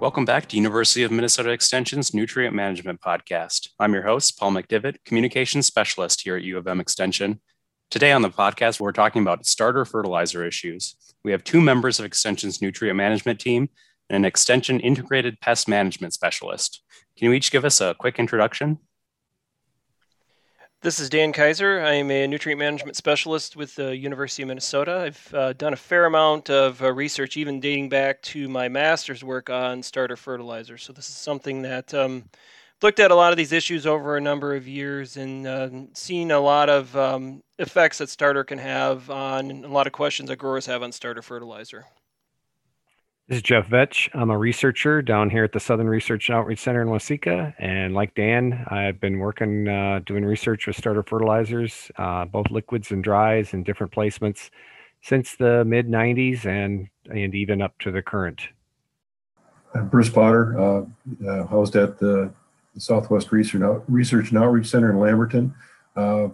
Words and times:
Welcome 0.00 0.24
back 0.24 0.46
to 0.46 0.56
University 0.56 1.02
of 1.02 1.10
Minnesota 1.12 1.50
Extension's 1.50 2.14
Nutrient 2.14 2.56
Management 2.56 3.02
Podcast. 3.02 3.68
I'm 3.78 3.92
your 3.92 4.04
host, 4.04 4.38
Paul 4.38 4.52
McDivitt, 4.52 4.96
Communications 5.04 5.66
Specialist 5.66 6.22
here 6.22 6.36
at 6.36 6.42
U 6.42 6.56
of 6.56 6.66
M 6.66 6.80
Extension. 6.80 7.38
Today 7.90 8.10
on 8.10 8.22
the 8.22 8.30
podcast, 8.30 8.80
we're 8.80 8.92
talking 8.92 9.20
about 9.20 9.44
starter 9.44 9.84
fertilizer 9.84 10.42
issues. 10.42 10.96
We 11.22 11.32
have 11.32 11.44
two 11.44 11.60
members 11.60 11.98
of 11.98 12.06
Extension's 12.06 12.62
Nutrient 12.62 12.96
Management 12.96 13.40
team 13.40 13.68
and 14.08 14.16
an 14.16 14.24
Extension 14.24 14.80
Integrated 14.80 15.38
Pest 15.42 15.68
Management 15.68 16.14
Specialist. 16.14 16.82
Can 17.18 17.26
you 17.26 17.34
each 17.34 17.50
give 17.50 17.66
us 17.66 17.82
a 17.82 17.94
quick 17.98 18.18
introduction? 18.18 18.78
This 20.82 20.98
is 20.98 21.10
Dan 21.10 21.34
Kaiser. 21.34 21.80
I 21.80 21.92
am 21.92 22.10
a 22.10 22.26
nutrient 22.26 22.58
management 22.58 22.96
specialist 22.96 23.54
with 23.54 23.74
the 23.74 23.94
University 23.94 24.40
of 24.44 24.48
Minnesota. 24.48 25.02
I've 25.04 25.34
uh, 25.34 25.52
done 25.52 25.74
a 25.74 25.76
fair 25.76 26.06
amount 26.06 26.48
of 26.48 26.80
uh, 26.80 26.90
research, 26.90 27.36
even 27.36 27.60
dating 27.60 27.90
back 27.90 28.22
to 28.22 28.48
my 28.48 28.66
master's 28.70 29.22
work 29.22 29.50
on 29.50 29.82
starter 29.82 30.16
fertilizer. 30.16 30.78
So 30.78 30.94
this 30.94 31.10
is 31.10 31.14
something 31.14 31.60
that 31.60 31.92
um, 31.92 32.24
looked 32.80 32.98
at 32.98 33.10
a 33.10 33.14
lot 33.14 33.30
of 33.30 33.36
these 33.36 33.52
issues 33.52 33.86
over 33.86 34.16
a 34.16 34.22
number 34.22 34.54
of 34.54 34.66
years 34.66 35.18
and 35.18 35.46
uh, 35.46 35.68
seen 35.92 36.30
a 36.30 36.40
lot 36.40 36.70
of 36.70 36.96
um, 36.96 37.42
effects 37.58 37.98
that 37.98 38.08
starter 38.08 38.42
can 38.42 38.56
have 38.56 39.10
on 39.10 39.50
a 39.66 39.68
lot 39.68 39.86
of 39.86 39.92
questions 39.92 40.30
that 40.30 40.36
growers 40.36 40.64
have 40.64 40.82
on 40.82 40.92
starter 40.92 41.20
fertilizer. 41.20 41.84
This 43.30 43.36
is 43.36 43.42
Jeff 43.42 43.68
Vetsch. 43.68 44.08
I'm 44.12 44.30
a 44.30 44.36
researcher 44.36 45.02
down 45.02 45.30
here 45.30 45.44
at 45.44 45.52
the 45.52 45.60
Southern 45.60 45.86
Research 45.86 46.28
and 46.28 46.36
Outreach 46.36 46.58
Center 46.58 46.82
in 46.82 46.88
Waseca. 46.88 47.54
And 47.60 47.94
like 47.94 48.16
Dan, 48.16 48.64
I've 48.66 48.98
been 48.98 49.20
working 49.20 49.68
uh, 49.68 50.00
doing 50.04 50.24
research 50.24 50.66
with 50.66 50.74
starter 50.74 51.04
fertilizers, 51.04 51.92
uh, 51.96 52.24
both 52.24 52.50
liquids 52.50 52.90
and 52.90 53.04
dries 53.04 53.52
and 53.52 53.64
different 53.64 53.92
placements 53.92 54.50
since 55.02 55.36
the 55.36 55.64
mid 55.64 55.86
90s 55.86 56.44
and, 56.44 56.88
and 57.08 57.32
even 57.36 57.62
up 57.62 57.78
to 57.78 57.92
the 57.92 58.02
current. 58.02 58.48
I'm 59.76 59.86
Bruce 59.86 60.10
Potter, 60.10 60.58
uh, 60.58 60.84
uh 61.24 61.46
housed 61.46 61.76
at 61.76 62.00
the, 62.00 62.32
the 62.74 62.80
Southwest 62.80 63.30
Research, 63.30 63.62
Research 63.86 64.30
and 64.30 64.38
Outreach 64.38 64.66
Center 64.66 64.90
in 64.90 64.98
Lamberton. 64.98 65.54
Uh, 65.94 66.30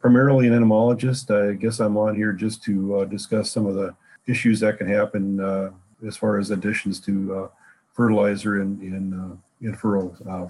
primarily 0.00 0.46
an 0.46 0.54
entomologist. 0.54 1.30
I 1.30 1.52
guess 1.52 1.78
I'm 1.78 1.98
on 1.98 2.14
here 2.14 2.32
just 2.32 2.62
to 2.62 3.00
uh, 3.00 3.04
discuss 3.04 3.50
some 3.50 3.66
of 3.66 3.74
the 3.74 3.94
issues 4.26 4.60
that 4.60 4.78
can 4.78 4.88
happen 4.88 5.74
as 6.06 6.16
far 6.16 6.38
as 6.38 6.50
additions 6.50 7.00
to 7.00 7.34
uh, 7.34 7.48
fertilizer 7.92 8.62
in 8.62 8.80
in 8.82 9.14
uh, 9.14 9.36
in 9.66 9.74
furrow 9.74 10.14
uh, 10.28 10.46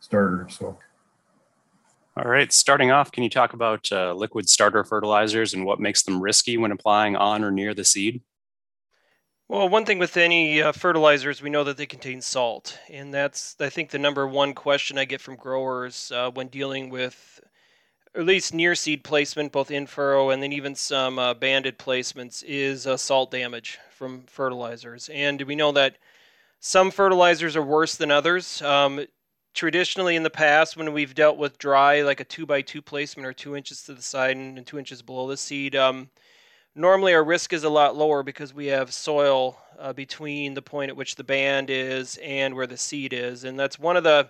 starter. 0.00 0.46
So. 0.50 0.78
All 2.18 2.30
right, 2.30 2.50
starting 2.50 2.90
off, 2.90 3.12
can 3.12 3.24
you 3.24 3.28
talk 3.28 3.52
about 3.52 3.92
uh, 3.92 4.14
liquid 4.14 4.48
starter 4.48 4.82
fertilizers 4.84 5.52
and 5.52 5.66
what 5.66 5.80
makes 5.80 6.02
them 6.02 6.22
risky 6.22 6.56
when 6.56 6.72
applying 6.72 7.14
on 7.14 7.44
or 7.44 7.50
near 7.50 7.74
the 7.74 7.84
seed? 7.84 8.22
Well, 9.48 9.68
one 9.68 9.84
thing 9.84 9.98
with 9.98 10.16
any 10.16 10.62
uh, 10.62 10.72
fertilizers, 10.72 11.42
we 11.42 11.50
know 11.50 11.62
that 11.64 11.76
they 11.76 11.86
contain 11.86 12.22
salt, 12.22 12.78
and 12.90 13.12
that's 13.12 13.54
I 13.60 13.68
think 13.68 13.90
the 13.90 13.98
number 13.98 14.26
one 14.26 14.54
question 14.54 14.96
I 14.96 15.04
get 15.04 15.20
from 15.20 15.36
growers 15.36 16.10
uh, 16.10 16.30
when 16.30 16.48
dealing 16.48 16.88
with 16.88 17.40
at 18.16 18.24
least 18.24 18.54
near 18.54 18.74
seed 18.74 19.04
placement, 19.04 19.52
both 19.52 19.70
in 19.70 19.86
furrow 19.86 20.30
and 20.30 20.42
then 20.42 20.52
even 20.52 20.74
some 20.74 21.18
uh, 21.18 21.34
banded 21.34 21.78
placements, 21.78 22.42
is 22.46 22.86
uh, 22.86 22.96
salt 22.96 23.30
damage 23.30 23.78
from 23.90 24.22
fertilizers. 24.26 25.10
And 25.12 25.42
we 25.42 25.54
know 25.54 25.72
that 25.72 25.96
some 26.60 26.90
fertilizers 26.90 27.56
are 27.56 27.62
worse 27.62 27.96
than 27.96 28.10
others. 28.10 28.62
Um, 28.62 29.04
traditionally, 29.54 30.16
in 30.16 30.22
the 30.22 30.30
past, 30.30 30.76
when 30.76 30.92
we've 30.92 31.14
dealt 31.14 31.36
with 31.36 31.58
dry, 31.58 32.02
like 32.02 32.20
a 32.20 32.24
two 32.24 32.46
by 32.46 32.62
two 32.62 32.80
placement 32.80 33.26
or 33.26 33.32
two 33.32 33.54
inches 33.54 33.82
to 33.82 33.94
the 33.94 34.02
side 34.02 34.36
and, 34.36 34.66
two 34.66 34.78
inches 34.78 35.02
below 35.02 35.28
the 35.28 35.36
seed, 35.36 35.76
um, 35.76 36.08
normally 36.74 37.12
our 37.12 37.24
risk 37.24 37.52
is 37.52 37.64
a 37.64 37.68
lot 37.68 37.96
lower 37.96 38.22
because 38.22 38.54
we 38.54 38.66
have 38.66 38.94
soil 38.94 39.58
uh, 39.78 39.92
between 39.92 40.54
the 40.54 40.62
point 40.62 40.88
at 40.88 40.96
which 40.96 41.16
the 41.16 41.24
band 41.24 41.68
is 41.68 42.18
and 42.22 42.54
where 42.54 42.66
the 42.66 42.76
seed 42.78 43.12
is. 43.12 43.44
And 43.44 43.58
that's 43.58 43.78
one 43.78 43.96
of 43.96 44.04
the 44.04 44.28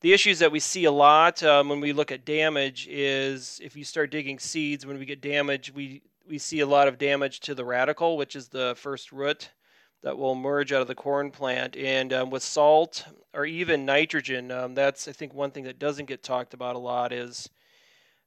the 0.00 0.12
issues 0.12 0.38
that 0.40 0.52
we 0.52 0.60
see 0.60 0.84
a 0.84 0.90
lot 0.90 1.42
um, 1.42 1.68
when 1.68 1.80
we 1.80 1.92
look 1.92 2.12
at 2.12 2.24
damage 2.24 2.86
is 2.88 3.60
if 3.62 3.76
you 3.76 3.84
start 3.84 4.10
digging 4.10 4.38
seeds, 4.38 4.84
when 4.84 4.98
we 4.98 5.06
get 5.06 5.20
damage, 5.20 5.72
we, 5.74 6.02
we 6.28 6.38
see 6.38 6.60
a 6.60 6.66
lot 6.66 6.88
of 6.88 6.98
damage 6.98 7.40
to 7.40 7.54
the 7.54 7.64
radicle, 7.64 8.16
which 8.16 8.36
is 8.36 8.48
the 8.48 8.74
first 8.76 9.10
root 9.10 9.50
that 10.02 10.16
will 10.16 10.32
emerge 10.32 10.72
out 10.72 10.82
of 10.82 10.86
the 10.86 10.94
corn 10.94 11.30
plant. 11.30 11.76
And 11.76 12.12
um, 12.12 12.30
with 12.30 12.42
salt 12.42 13.06
or 13.32 13.46
even 13.46 13.86
nitrogen, 13.86 14.50
um, 14.52 14.74
that's, 14.74 15.08
I 15.08 15.12
think, 15.12 15.32
one 15.32 15.50
thing 15.50 15.64
that 15.64 15.78
doesn't 15.78 16.06
get 16.06 16.22
talked 16.22 16.54
about 16.54 16.76
a 16.76 16.78
lot 16.80 17.12
is 17.12 17.48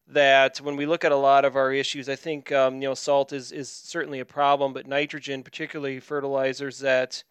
that 0.07 0.57
when 0.57 0.75
we 0.75 0.87
look 0.87 1.05
at 1.05 1.11
a 1.11 1.15
lot 1.15 1.45
of 1.45 1.55
our 1.55 1.71
issues, 1.71 2.09
I 2.09 2.15
think, 2.15 2.51
um, 2.51 2.81
you 2.81 2.89
know, 2.89 2.95
salt 2.95 3.31
is, 3.31 3.51
is 3.51 3.71
certainly 3.71 4.19
a 4.19 4.25
problem, 4.25 4.73
but 4.73 4.87
nitrogen, 4.87 5.43
particularly 5.43 5.99
fertilizers 5.99 6.79
that 6.79 7.23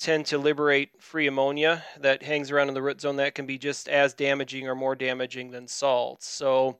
tend 0.00 0.24
to 0.24 0.38
liberate 0.38 0.90
free 1.00 1.26
ammonia 1.26 1.84
that 2.00 2.22
hangs 2.22 2.50
around 2.50 2.68
in 2.68 2.74
the 2.74 2.82
root 2.82 3.00
zone 3.00 3.16
that 3.16 3.34
can 3.34 3.44
be 3.44 3.58
just 3.58 3.88
as 3.88 4.14
damaging 4.14 4.66
or 4.66 4.74
more 4.74 4.96
damaging 4.96 5.50
than 5.50 5.68
salt. 5.68 6.22
So 6.22 6.78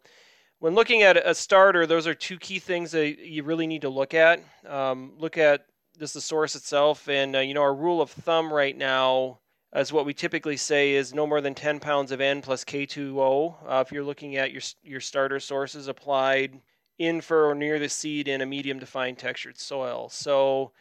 when 0.58 0.74
looking 0.74 1.02
at 1.02 1.16
a 1.16 1.34
starter, 1.34 1.86
those 1.86 2.06
are 2.06 2.14
two 2.14 2.38
key 2.38 2.58
things 2.58 2.90
that 2.92 3.18
you 3.18 3.42
really 3.42 3.66
need 3.66 3.82
to 3.82 3.90
look 3.90 4.14
at. 4.14 4.42
Um, 4.66 5.12
look 5.18 5.36
at 5.36 5.66
just 5.98 6.14
the 6.14 6.20
source 6.20 6.56
itself, 6.56 7.08
and 7.08 7.36
uh, 7.36 7.40
you 7.40 7.52
know 7.52 7.60
our 7.60 7.74
rule 7.74 8.00
of 8.00 8.10
thumb 8.10 8.50
right 8.50 8.76
now, 8.76 9.40
as 9.72 9.92
what 9.92 10.06
we 10.06 10.14
typically 10.14 10.56
say, 10.56 10.92
is 10.92 11.12
no 11.12 11.26
more 11.26 11.42
than 11.42 11.54
10 11.54 11.78
pounds 11.78 12.12
of 12.12 12.22
N 12.22 12.40
plus 12.40 12.64
K2O. 12.64 13.54
Uh, 13.66 13.84
if 13.86 13.92
you're 13.92 14.04
looking 14.04 14.36
at 14.36 14.50
your 14.50 14.62
your 14.82 15.00
starter 15.00 15.40
sources 15.40 15.88
applied 15.88 16.58
in 16.98 17.20
for 17.20 17.50
or 17.50 17.54
near 17.54 17.78
the 17.78 17.88
seed 17.88 18.28
in 18.28 18.40
a 18.40 18.46
medium 18.46 18.80
to 18.80 18.86
fine 18.86 19.16
textured 19.16 19.58
soil. 19.58 20.08
So 20.08 20.72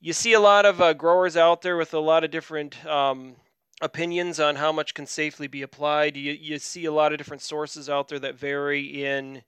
you 0.00 0.12
see 0.12 0.32
a 0.32 0.40
lot 0.40 0.64
of 0.64 0.80
uh, 0.80 0.94
growers 0.94 1.36
out 1.36 1.62
there 1.62 1.76
with 1.76 1.92
a 1.92 1.98
lot 1.98 2.24
of 2.24 2.30
different 2.30 2.84
um, 2.86 3.36
opinions 3.82 4.40
on 4.40 4.56
how 4.56 4.72
much 4.72 4.94
can 4.94 5.06
safely 5.06 5.46
be 5.46 5.62
applied. 5.62 6.16
You, 6.16 6.32
you 6.32 6.58
see 6.58 6.86
a 6.86 6.92
lot 6.92 7.12
of 7.12 7.18
different 7.18 7.42
sources 7.42 7.90
out 7.90 8.08
there 8.08 8.18
that 8.18 8.34
vary 8.34 9.04
in 9.04 9.42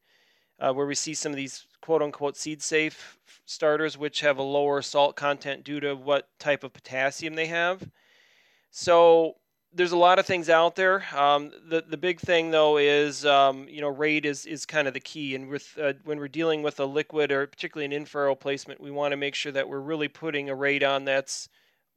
uh, 0.61 0.73
where 0.73 0.87
we 0.87 0.95
see 0.95 1.15
some 1.15 1.33
of 1.33 1.37
these 1.37 1.67
quote 1.81 2.03
unquote 2.03 2.37
seed 2.37 2.63
safe 2.63 3.19
starters, 3.47 3.97
which 3.97 4.21
have 4.21 4.39
a 4.39 4.43
lower 4.43 4.83
salt 4.83 5.17
content 5.17 5.65
due 5.65 5.81
to 5.81 5.95
what 5.95 6.29
type 6.39 6.65
of 6.65 6.73
potassium 6.73 7.35
they 7.35 7.47
have. 7.47 7.89
So 8.71 9.37
there's 9.75 9.93
a 9.93 9.97
lot 9.97 10.19
of 10.19 10.27
things 10.27 10.49
out 10.49 10.77
there. 10.77 11.05
Um, 11.17 11.51
the 11.69 11.83
the 11.87 11.97
big 11.97 12.21
thing 12.21 12.51
though 12.51 12.77
is 12.79 13.25
um, 13.25 13.67
you 13.69 13.81
know 13.81 13.89
rate 13.89 14.25
is 14.25 14.47
is 14.47 14.67
kind 14.67 14.87
of 14.87 14.95
the 14.95 15.01
key, 15.01 15.35
and 15.35 15.49
with 15.49 15.77
uh, 15.81 15.95
when 16.05 16.19
we're 16.19 16.29
dealing 16.29 16.63
with 16.63 16.79
a 16.81 16.85
liquid 16.85 17.33
or 17.33 17.47
particularly 17.47 17.87
an 17.87 17.93
in-furrow 17.93 18.35
placement, 18.35 18.81
we 18.81 18.91
want 18.91 19.13
to 19.13 19.17
make 19.17 19.35
sure 19.35 19.53
that 19.53 19.69
we're 19.69 19.81
really 19.81 20.09
putting 20.09 20.51
a 20.51 20.55
rate 20.55 20.83
on 20.83 21.05
that's 21.05 21.49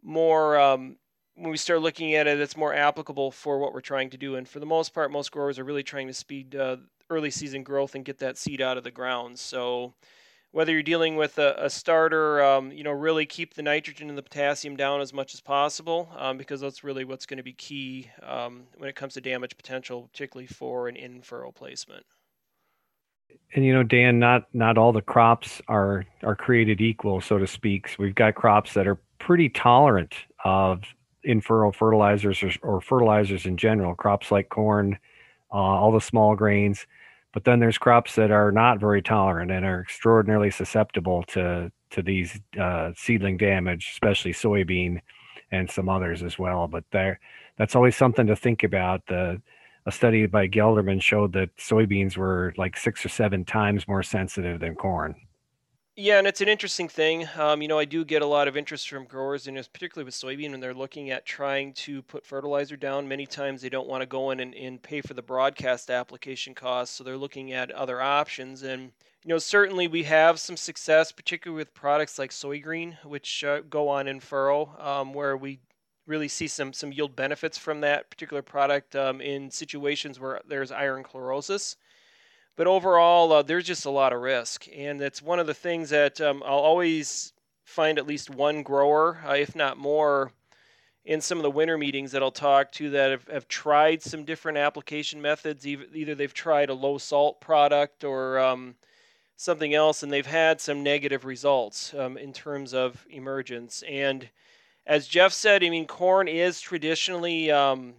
more 0.03 0.59
um, 0.59 0.97
when 1.36 1.52
we 1.52 1.58
start 1.58 1.81
looking 1.81 2.16
at 2.16 2.28
it, 2.28 2.40
it's 2.40 2.58
more 2.58 2.74
applicable 2.74 3.31
for 3.31 3.59
what 3.59 3.74
we're 3.74 3.81
trying 3.81 4.09
to 4.09 4.18
do. 4.18 4.36
And 4.36 4.47
for 4.47 4.59
the 4.59 4.66
most 4.66 4.94
part, 4.94 5.12
most 5.12 5.31
growers 5.31 5.59
are 5.59 5.63
really 5.63 5.84
trying 5.84 6.07
to 6.07 6.13
speed 6.13 6.56
uh, 6.56 6.78
early 7.09 7.30
season 7.30 7.63
growth 7.63 7.96
and 7.96 8.06
get 8.06 8.19
that 8.19 8.38
seed 8.38 8.62
out 8.62 8.78
of 8.78 8.84
the 8.84 8.92
ground. 8.92 9.38
So 9.38 9.94
whether 10.55 10.71
you're 10.71 10.81
dealing 10.81 11.17
with 11.17 11.38
a, 11.38 11.53
a 11.66 11.69
starter, 11.69 12.41
um, 12.41 12.71
you 12.71 12.81
know, 12.81 12.91
really 12.91 13.25
keep 13.25 13.55
the 13.55 13.61
nitrogen 13.61 14.07
and 14.07 14.17
the 14.17 14.23
potassium 14.23 14.77
down 14.77 15.01
as 15.01 15.11
much 15.11 15.33
as 15.33 15.41
possible 15.41 16.09
um, 16.17 16.38
because 16.38 16.61
that's 16.61 16.81
really 16.81 17.03
what's 17.03 17.25
going 17.25 17.35
to 17.35 17.43
be 17.43 17.51
key 17.51 18.09
um, 18.23 18.63
when 18.77 18.89
it 18.89 18.95
comes 18.95 19.15
to 19.15 19.19
damage 19.19 19.57
potential, 19.57 20.07
particularly 20.13 20.47
for 20.47 20.88
an 20.88 20.95
in-furrow 20.95 21.51
placement. 21.51 22.05
And 23.53 23.65
you 23.65 23.73
know, 23.73 23.83
Dan, 23.83 24.17
not 24.17 24.47
not 24.53 24.77
all 24.77 24.94
the 24.94 25.01
crops 25.01 25.61
are 25.67 26.05
are 26.23 26.38
created 26.38 26.79
equal, 26.79 27.19
so 27.19 27.38
to 27.38 27.47
speak. 27.47 27.89
So 27.89 27.95
we've 27.99 28.15
got 28.15 28.35
crops 28.35 28.75
that 28.75 28.88
are 28.88 28.97
pretty 29.19 29.49
tolerant 29.49 30.13
of 30.45 30.83
in-furrow 31.25 31.73
fertilizers 31.73 32.41
or, 32.41 32.51
or 32.61 32.79
fertilizers 32.79 33.45
in 33.45 33.57
general. 33.57 33.94
Crops 33.94 34.31
like 34.31 34.47
corn, 34.47 34.97
uh, 35.51 35.57
all 35.57 35.91
the 35.91 35.99
small 35.99 36.33
grains 36.33 36.88
but 37.35 37.44
then 37.44 37.59
there's 37.59 37.78
crops 37.78 38.16
that 38.16 38.31
are 38.31 38.50
not 38.50 38.79
very 38.79 39.01
tolerant 39.01 39.51
and 39.51 39.66
are 39.66 39.81
extraordinarily 39.81 40.50
susceptible 40.50 41.22
to 41.23 41.69
to 41.90 42.01
these 42.01 42.39
uh, 42.57 42.92
seedling 42.95 43.36
damage, 43.36 43.89
especially 43.92 44.31
soybean 44.31 45.01
and 45.51 45.69
some 45.69 45.89
others 45.89 46.24
as 46.24 46.39
well. 46.39 46.68
But 46.68 46.86
there, 46.92 47.19
that's 47.57 47.75
always 47.75 47.95
something 47.98 48.25
to 48.27 48.38
think 48.38 48.63
about. 48.63 49.06
The 49.07 49.42
a 49.86 49.92
study 49.92 50.25
by 50.27 50.48
Gelderman 50.48 51.01
showed 51.01 51.33
that 51.33 51.56
soybeans 51.57 52.15
were 52.15 52.54
like 52.57 52.77
six 52.77 53.06
or 53.06 53.09
seven 53.09 53.44
times 53.44 53.86
more 53.86 54.01
sensitive 54.01 54.62
than 54.62 54.75
corn. 54.75 55.13
Yeah, 55.97 56.18
and 56.18 56.27
it's 56.27 56.42
an 56.42 56.50
interesting 56.50 56.89
thing. 56.89 57.25
Um, 57.38 57.62
you 57.62 57.69
know, 57.69 57.80
I 57.80 57.86
do 57.86 58.03
get 58.03 58.21
a 58.21 58.25
lot 58.25 58.50
of 58.50 58.57
interest 58.57 58.89
from 58.89 59.06
growers, 59.06 59.47
and 59.47 59.56
particularly 59.71 60.03
with 60.03 60.13
soybean, 60.13 60.51
when 60.51 60.59
they're 60.59 60.74
looking 60.74 61.09
at 61.09 61.25
trying 61.25 61.71
to 61.74 62.01
put 62.01 62.25
fertilizer 62.25 62.75
down. 62.75 63.07
Many 63.07 63.25
times 63.25 63.62
they 63.62 63.69
don't 63.69 63.88
want 63.88 64.01
to 64.01 64.06
go 64.06 64.31
in 64.31 64.42
and, 64.42 64.53
and 64.56 64.81
pay 64.81 65.00
for 65.00 65.13
the 65.13 65.21
broadcast 65.21 65.89
application 65.89 66.53
costs, 66.53 66.95
so 66.95 67.03
they're 67.06 67.15
looking 67.15 67.53
at 67.53 67.71
other 67.71 68.01
options. 68.01 68.63
And 68.63 68.92
you 69.24 69.30
know, 69.30 69.38
certainly 69.38 69.88
we 69.88 70.03
have 70.03 70.38
some 70.38 70.57
success, 70.57 71.13
particularly 71.13 71.59
with 71.62 71.74
products 71.74 72.19
like 72.19 72.31
Soygreen, 72.31 72.97
which 73.06 73.45
uh, 73.45 73.62
go 73.62 73.88
on 73.88 74.09
in 74.09 74.19
furrow, 74.19 74.75
um, 74.80 75.13
where 75.13 75.38
we 75.38 75.59
really 76.07 76.27
see 76.27 76.47
some 76.47 76.74
some 76.74 76.92
yield 76.92 77.15
benefits 77.15 77.57
from 77.57 77.80
that 77.81 78.09
particular 78.09 78.42
product 78.42 78.97
um, 78.97 79.21
in 79.21 79.50
situations 79.50 80.19
where 80.19 80.42
there's 80.45 80.71
iron 80.74 81.03
chlorosis. 81.03 81.77
But 82.57 82.68
overall, 82.68 83.34
uh, 83.34 83.42
there's 83.42 83.66
just 83.66 83.86
a 83.86 83.90
lot 83.90 84.13
of 84.13 84.22
risk, 84.22 84.68
and 84.74 85.02
it's 85.02 85.22
one 85.22 85.40
of 85.40 85.48
the 85.48 85.54
things 85.54 85.90
that 85.90 86.22
um, 86.22 86.42
I'll 86.46 86.60
always 86.60 87.34
find 87.66 87.98
at 87.98 88.07
least 88.07 88.30
one 88.30 88.63
grower, 88.63 89.19
uh, 89.28 89.34
if 89.34 89.56
not 89.56 89.78
more, 89.78 90.31
in 91.04 91.19
some 91.19 91.38
of 91.38 91.44
the 91.44 91.52
winter 91.52 91.78
meetings 91.78 92.13
that 92.13 92.24
I'll 92.24 92.31
talk 92.31 92.72
to 92.74 92.90
that 92.92 93.12
have, 93.12 93.28
have 93.28 93.48
tried 93.50 94.02
some 94.02 94.24
different 94.24 94.57
application 94.57 95.22
methods. 95.22 95.68
Either 95.68 96.16
they've 96.16 96.34
tried 96.34 96.69
a 96.69 96.74
low 96.74 96.98
salt 96.98 97.42
product 97.42 98.06
or 98.06 98.40
um, 98.40 98.75
something 99.36 99.74
else, 99.74 100.02
and 100.02 100.12
they've 100.12 100.25
had 100.25 100.62
some 100.62 100.81
negative 100.81 101.25
results 101.25 101.94
um, 101.94 102.18
in 102.18 102.31
terms 102.31 102.74
of 102.74 103.06
emergence. 103.10 103.84
And 103.88 104.30
as 104.88 105.07
Jeff 105.07 105.34
said, 105.34 105.63
I 105.63 105.69
mean, 105.69 105.88
corn 105.88 106.30
is 106.30 106.62
traditionally 106.62 107.52
um, 107.52 107.96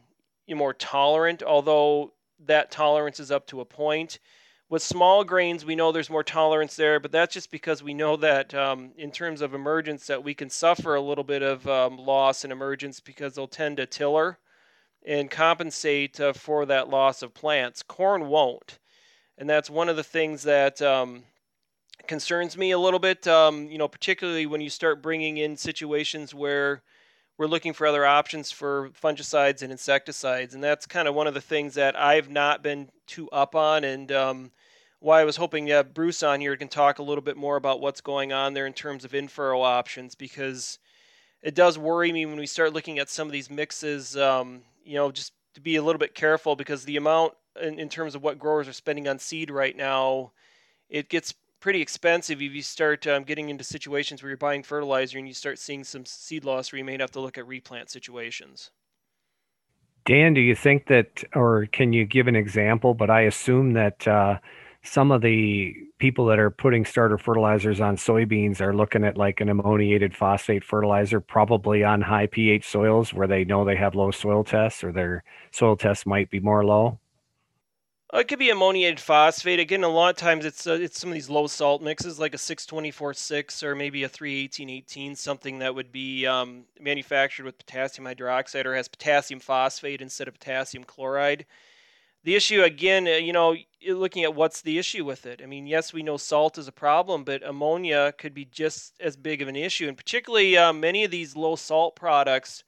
more 0.49 0.73
tolerant, 0.73 1.43
although 1.43 2.13
that 2.47 2.71
tolerance 2.71 3.21
is 3.21 3.31
up 3.31 3.47
to 3.49 3.61
a 3.61 3.65
point. 3.65 4.19
With 4.69 4.83
small 4.83 5.23
grains, 5.23 5.65
we 5.65 5.77
know 5.77 5.93
there's 5.93 6.11
more 6.11 6.25
tolerance 6.25 6.75
there, 6.75 6.99
but 6.99 7.13
that's 7.13 7.33
just 7.33 7.53
because 7.53 7.85
we 7.85 7.95
know 7.95 8.17
that 8.17 8.53
um, 8.53 8.91
in 8.99 9.13
terms 9.13 9.41
of 9.41 9.55
emergence, 9.55 10.09
that 10.09 10.25
we 10.25 10.35
can 10.35 10.51
suffer 10.51 10.97
a 10.97 11.01
little 11.01 11.23
bit 11.23 11.43
of 11.43 11.69
um, 11.69 11.99
loss 11.99 12.45
in 12.45 12.51
emergence 12.51 12.99
because 12.99 13.35
they'll 13.35 13.47
tend 13.47 13.77
to 13.77 13.87
tiller 13.87 14.39
and 15.07 15.31
compensate 15.31 16.19
uh, 16.19 16.33
for 16.33 16.67
that 16.67 16.89
loss 16.89 17.23
of 17.23 17.33
plants. 17.33 17.85
Corn 17.85 18.27
won't, 18.27 18.81
and 19.39 19.49
that's 19.49 19.71
one 19.71 19.89
of 19.89 19.95
the 19.95 20.03
things 20.03 20.43
that 20.43 20.83
um, 20.83 21.23
concerns 22.09 22.59
me 22.59 22.73
a 22.73 22.79
little 22.79 22.99
bit. 22.99 23.25
Um, 23.29 23.71
you 23.71 23.79
know, 23.79 23.87
particularly 23.87 24.47
when 24.47 24.61
you 24.61 24.71
start 24.71 25.01
bringing 25.01 25.37
in 25.37 25.57
situations 25.57 26.35
where 26.35 26.83
we're 27.39 27.47
looking 27.47 27.73
for 27.73 27.87
other 27.87 28.07
options 28.07 28.51
for 28.51 28.91
fungicides 28.91 29.63
and 29.63 29.71
insecticides, 29.73 30.55
and 30.55 30.65
that's 30.65 30.87
kind 30.87 31.07
of 31.09 31.15
one 31.15 31.27
of 31.27 31.35
the 31.35 31.41
things 31.41 31.75
that 31.75 31.99
I've 31.99 32.31
not 32.31 32.63
been 32.63 32.89
too 33.07 33.29
up 33.31 33.55
on, 33.55 33.85
and 33.85 34.11
um, 34.13 34.51
why 35.01 35.21
I 35.21 35.25
was 35.25 35.37
hoping 35.37 35.67
to 35.67 35.73
have 35.73 35.95
Bruce 35.95 36.23
on 36.23 36.41
here 36.41 36.57
can 36.57 36.69
talk 36.69 36.99
a 36.99 37.03
little 37.03 37.23
bit 37.23 37.37
more 37.37 37.57
about 37.57 37.81
what's 37.81 38.01
going 38.01 38.33
on 38.33 38.55
there 38.55 38.67
in 38.67 38.73
terms 38.73 39.05
of 39.05 39.15
in-furrow 39.15 39.61
options, 39.63 40.15
because 40.15 40.79
it 41.43 41.55
does 41.55 41.79
worry 41.79 42.11
me 42.11 42.27
when 42.27 42.39
we 42.39 42.47
start 42.47 42.73
looking 42.73 42.99
at 42.99 43.11
some 43.11 43.29
of 43.29 43.33
these 43.33 43.51
mixes. 43.51 44.17
Um, 44.17 44.63
you 44.85 44.95
know, 44.95 45.13
just 45.13 45.33
to 45.55 45.61
be 45.61 45.77
a 45.77 45.83
little 45.83 45.99
bit 45.99 46.15
careful 46.15 46.57
because 46.57 46.85
the 46.85 46.97
amount 46.97 47.35
in, 47.61 47.79
in 47.79 47.89
terms 47.89 48.15
of 48.15 48.23
what 48.23 48.39
growers 48.39 48.69
are 48.69 48.73
spending 48.73 49.09
on 49.09 49.19
seed 49.19 49.51
right 49.51 49.77
now, 49.77 50.33
it 50.89 51.09
gets 51.09 51.35
pretty 51.67 51.83
expensive 51.83 52.41
if 52.41 52.53
you 52.53 52.63
start 52.63 53.09
um, 53.09 53.25
getting 53.25 53.49
into 53.49 53.65
situations 53.65 54.23
where 54.23 54.31
you're 54.31 54.37
buying 54.37 54.63
fertilizer 54.63 55.19
and 55.19 55.27
you 55.27 55.35
start 55.35 55.59
seeing 55.59 55.83
some 55.83 56.07
seed 56.07 56.45
loss 56.45 56.71
where 56.71 56.79
you 56.79 56.85
may 56.85 56.97
have 56.97 57.11
to 57.11 57.19
look 57.19 57.37
at 57.37 57.45
replant 57.45 57.91
situations. 57.91 58.71
Dan, 60.05 60.33
do 60.33 60.41
you 60.41 60.55
think 60.55 60.87
that, 60.87 61.25
or 61.35 61.67
can 61.73 61.93
you 61.93 62.05
give 62.05 62.29
an 62.29 62.37
example? 62.37 62.95
But 62.95 63.11
I 63.11 63.23
assume 63.23 63.73
that 63.73 64.07
uh, 64.07 64.39
some 64.85 65.11
of 65.11 65.23
the 65.23 65.75
people 65.99 66.27
that 66.27 66.39
are 66.39 66.51
putting 66.51 66.85
starter 66.85 67.19
fertilizers 67.19 67.81
on 67.81 67.97
soybeans 67.97 68.61
are 68.61 68.73
looking 68.73 69.03
at 69.03 69.17
like 69.17 69.41
an 69.41 69.49
ammoniated 69.49 70.15
phosphate 70.15 70.63
fertilizer, 70.63 71.21
probably 71.21 71.83
on 71.83 72.01
high 72.01 72.29
pH 72.29 72.65
soils 72.65 73.13
where 73.13 73.27
they 73.27 73.45
know 73.45 73.65
they 73.65 73.75
have 73.75 73.97
low 73.97 74.13
soil 74.13 74.45
tests 74.45 74.85
or 74.85 74.93
their 74.93 75.25
soil 75.51 75.75
tests 75.75 76.07
might 76.07 76.31
be 76.31 76.39
more 76.39 76.65
low. 76.65 77.01
Uh, 78.17 78.21
it 78.21 78.29
could 78.29 78.39
be 78.39 78.51
ammoniated 78.51 78.99
phosphate. 78.99 79.61
Again, 79.61 79.85
a 79.85 79.89
lot 79.89 80.09
of 80.09 80.17
times 80.17 80.47
it's 80.47 80.67
uh, 80.67 80.73
it's 80.73 80.99
some 80.99 81.11
of 81.11 81.15
these 81.15 81.29
low 81.29 81.47
salt 81.47 81.83
mixes, 81.83 82.19
like 82.19 82.33
a 82.33 82.39
624-6 82.39 83.63
or 83.63 83.75
maybe 83.75 84.05
a 84.05 84.09
318-18, 84.09 85.15
something 85.15 85.59
that 85.59 85.75
would 85.75 85.93
be 85.93 86.27
um, 86.27 86.65
manufactured 86.81 87.45
with 87.45 87.59
potassium 87.59 88.07
hydroxide 88.07 88.65
or 88.65 88.75
has 88.75 88.89
potassium 88.89 89.39
phosphate 89.39 90.01
instead 90.01 90.29
of 90.29 90.35
potassium 90.35 90.83
chloride. 90.83 91.45
The 92.25 92.35
issue, 92.35 92.63
again, 92.63 93.07
uh, 93.07 93.11
you 93.11 93.35
know, 93.35 93.55
looking 93.87 94.25
at 94.25 94.35
what's 94.35 94.63
the 94.63 94.79
issue 94.79 95.05
with 95.05 95.27
it. 95.27 95.43
I 95.43 95.47
mean, 95.47 95.67
yes, 95.67 95.93
we 95.93 96.03
know 96.03 96.17
salt 96.17 96.57
is 96.57 96.69
a 96.69 96.73
problem, 96.73 97.23
but 97.23 97.43
ammonia 97.43 98.15
could 98.17 98.33
be 98.33 98.47
just 98.47 98.95
as 98.99 99.15
big 99.15 99.43
of 99.43 99.49
an 99.49 99.57
issue. 99.57 99.89
And 99.89 99.97
particularly 99.97 100.57
uh, 100.57 100.73
many 100.73 101.05
of 101.05 101.11
these 101.11 101.37
low 101.37 101.55
salt 101.55 101.97
products, 101.97 102.65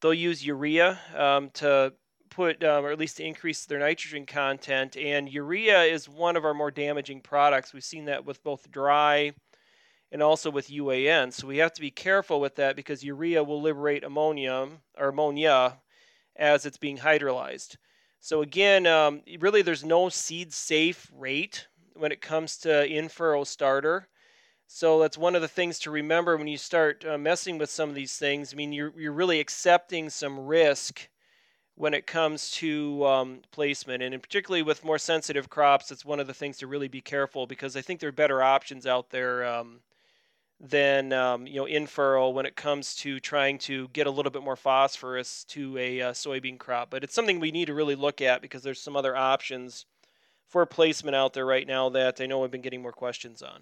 they'll 0.00 0.14
use 0.14 0.46
urea 0.46 0.98
um, 1.14 1.50
to 1.54 1.92
put, 2.28 2.62
um, 2.64 2.84
or 2.84 2.90
at 2.90 2.98
least 2.98 3.16
to 3.18 3.24
increase 3.24 3.64
their 3.64 3.78
nitrogen 3.78 4.26
content. 4.26 4.96
And 4.96 5.28
urea 5.28 5.82
is 5.82 6.08
one 6.08 6.36
of 6.36 6.44
our 6.44 6.54
more 6.54 6.70
damaging 6.70 7.20
products. 7.20 7.72
We've 7.72 7.84
seen 7.84 8.06
that 8.06 8.24
with 8.24 8.42
both 8.42 8.70
dry 8.70 9.32
and 10.10 10.22
also 10.22 10.50
with 10.50 10.68
UAN. 10.68 11.32
So 11.32 11.46
we 11.46 11.58
have 11.58 11.72
to 11.74 11.80
be 11.80 11.90
careful 11.90 12.40
with 12.40 12.56
that 12.56 12.76
because 12.76 13.04
urea 13.04 13.44
will 13.44 13.60
liberate 13.60 14.04
ammonium 14.04 14.78
or 14.96 15.08
ammonia 15.08 15.78
as 16.36 16.64
it's 16.64 16.78
being 16.78 16.98
hydrolyzed. 16.98 17.76
So 18.20 18.42
again, 18.42 18.86
um, 18.86 19.22
really, 19.38 19.62
there's 19.62 19.84
no 19.84 20.08
seed 20.08 20.52
safe 20.52 21.10
rate 21.14 21.68
when 21.94 22.12
it 22.12 22.20
comes 22.20 22.56
to 22.58 22.86
in 22.86 23.08
furrow 23.08 23.44
starter. 23.44 24.08
So 24.66 25.00
that's 25.00 25.16
one 25.16 25.34
of 25.34 25.42
the 25.42 25.48
things 25.48 25.78
to 25.80 25.90
remember 25.90 26.36
when 26.36 26.48
you 26.48 26.58
start 26.58 27.04
uh, 27.04 27.16
messing 27.16 27.58
with 27.58 27.70
some 27.70 27.88
of 27.88 27.94
these 27.94 28.16
things. 28.16 28.52
I 28.52 28.56
mean, 28.56 28.72
you're, 28.72 28.92
you're 28.98 29.12
really 29.12 29.40
accepting 29.40 30.10
some 30.10 30.38
risk 30.46 31.08
when 31.78 31.94
it 31.94 32.08
comes 32.08 32.50
to 32.50 33.06
um, 33.06 33.38
placement, 33.52 34.02
and 34.02 34.20
particularly 34.20 34.62
with 34.62 34.84
more 34.84 34.98
sensitive 34.98 35.48
crops, 35.48 35.92
it's 35.92 36.04
one 36.04 36.18
of 36.18 36.26
the 36.26 36.34
things 36.34 36.58
to 36.58 36.66
really 36.66 36.88
be 36.88 37.00
careful 37.00 37.46
because 37.46 37.76
I 37.76 37.82
think 37.82 38.00
there 38.00 38.08
are 38.08 38.12
better 38.12 38.42
options 38.42 38.84
out 38.84 39.10
there 39.10 39.46
um, 39.46 39.78
than 40.60 41.12
um, 41.12 41.46
you 41.46 41.54
know 41.54 41.66
in 41.66 41.86
furrow 41.86 42.30
when 42.30 42.46
it 42.46 42.56
comes 42.56 42.96
to 42.96 43.20
trying 43.20 43.58
to 43.58 43.86
get 43.92 44.08
a 44.08 44.10
little 44.10 44.32
bit 44.32 44.42
more 44.42 44.56
phosphorus 44.56 45.44
to 45.44 45.78
a 45.78 46.02
uh, 46.02 46.12
soybean 46.12 46.58
crop. 46.58 46.90
But 46.90 47.04
it's 47.04 47.14
something 47.14 47.38
we 47.38 47.52
need 47.52 47.66
to 47.66 47.74
really 47.74 47.94
look 47.94 48.20
at 48.20 48.42
because 48.42 48.64
there's 48.64 48.80
some 48.80 48.96
other 48.96 49.16
options 49.16 49.86
for 50.48 50.66
placement 50.66 51.14
out 51.14 51.32
there 51.32 51.46
right 51.46 51.66
now 51.66 51.90
that 51.90 52.20
I 52.20 52.26
know 52.26 52.42
I've 52.42 52.50
been 52.50 52.60
getting 52.60 52.82
more 52.82 52.92
questions 52.92 53.40
on. 53.40 53.60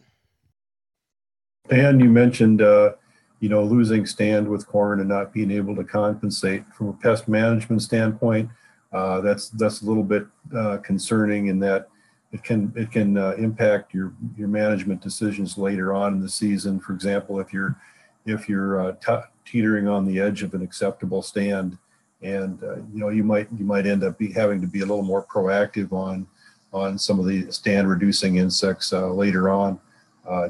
And 1.69 2.01
you 2.01 2.09
mentioned 2.09 2.63
uh, 2.63 2.93
you 3.41 3.49
know, 3.49 3.63
losing 3.63 4.07
stand 4.07 4.49
with 4.49 4.67
corn 4.67 5.01
and 5.01 5.09
not 5.09 5.33
being 5.33 5.51
able 5.51 5.77
to 5.77 5.85
compensate 5.85 6.65
from 6.75 6.89
a 6.89 6.93
pest 6.95 7.29
management 7.29 7.83
standpoint. 7.83 8.49
Uh, 8.93 9.21
that's 9.21 9.51
that's 9.51 9.83
a 9.83 9.85
little 9.85 10.03
bit 10.03 10.27
uh, 10.57 10.79
concerning 10.79 11.49
in 11.49 11.59
that 11.59 11.89
it 12.33 12.43
can 12.43 12.73
it 12.77 12.91
can 12.91 13.17
uh, 13.19 13.33
impact 13.33 13.93
your 13.93 14.13
your 14.37 14.49
management 14.49 15.03
decisions 15.03 15.59
later 15.59 15.93
on 15.93 16.15
in 16.15 16.21
the 16.21 16.29
season. 16.29 16.81
For 16.81 16.93
example, 16.93 17.39
if 17.41 17.53
you're 17.53 17.77
if 18.25 18.49
you're 18.49 18.91
uh, 18.91 19.21
teetering 19.45 19.87
on 19.87 20.07
the 20.07 20.19
edge 20.19 20.43
of 20.43 20.55
an 20.55 20.63
acceptable 20.63 21.23
stand, 21.23 21.77
and 22.23 22.63
uh, 22.63 22.77
you 22.77 23.01
know 23.01 23.11
you 23.11 23.23
might 23.23 23.49
you 23.57 23.65
might 23.65 23.87
end 23.87 24.03
up 24.03 24.19
be 24.19 24.33
having 24.33 24.61
to 24.63 24.67
be 24.67 24.81
a 24.81 24.87
little 24.87 25.03
more 25.03 25.27
proactive 25.27 25.93
on 25.93 26.27
on 26.73 26.99
some 26.99 27.21
of 27.21 27.27
the 27.27 27.51
stand 27.51 27.89
reducing 27.89 28.37
insects 28.37 28.93
uh, 28.93 29.09
later 29.09 29.51
on, 29.51 29.79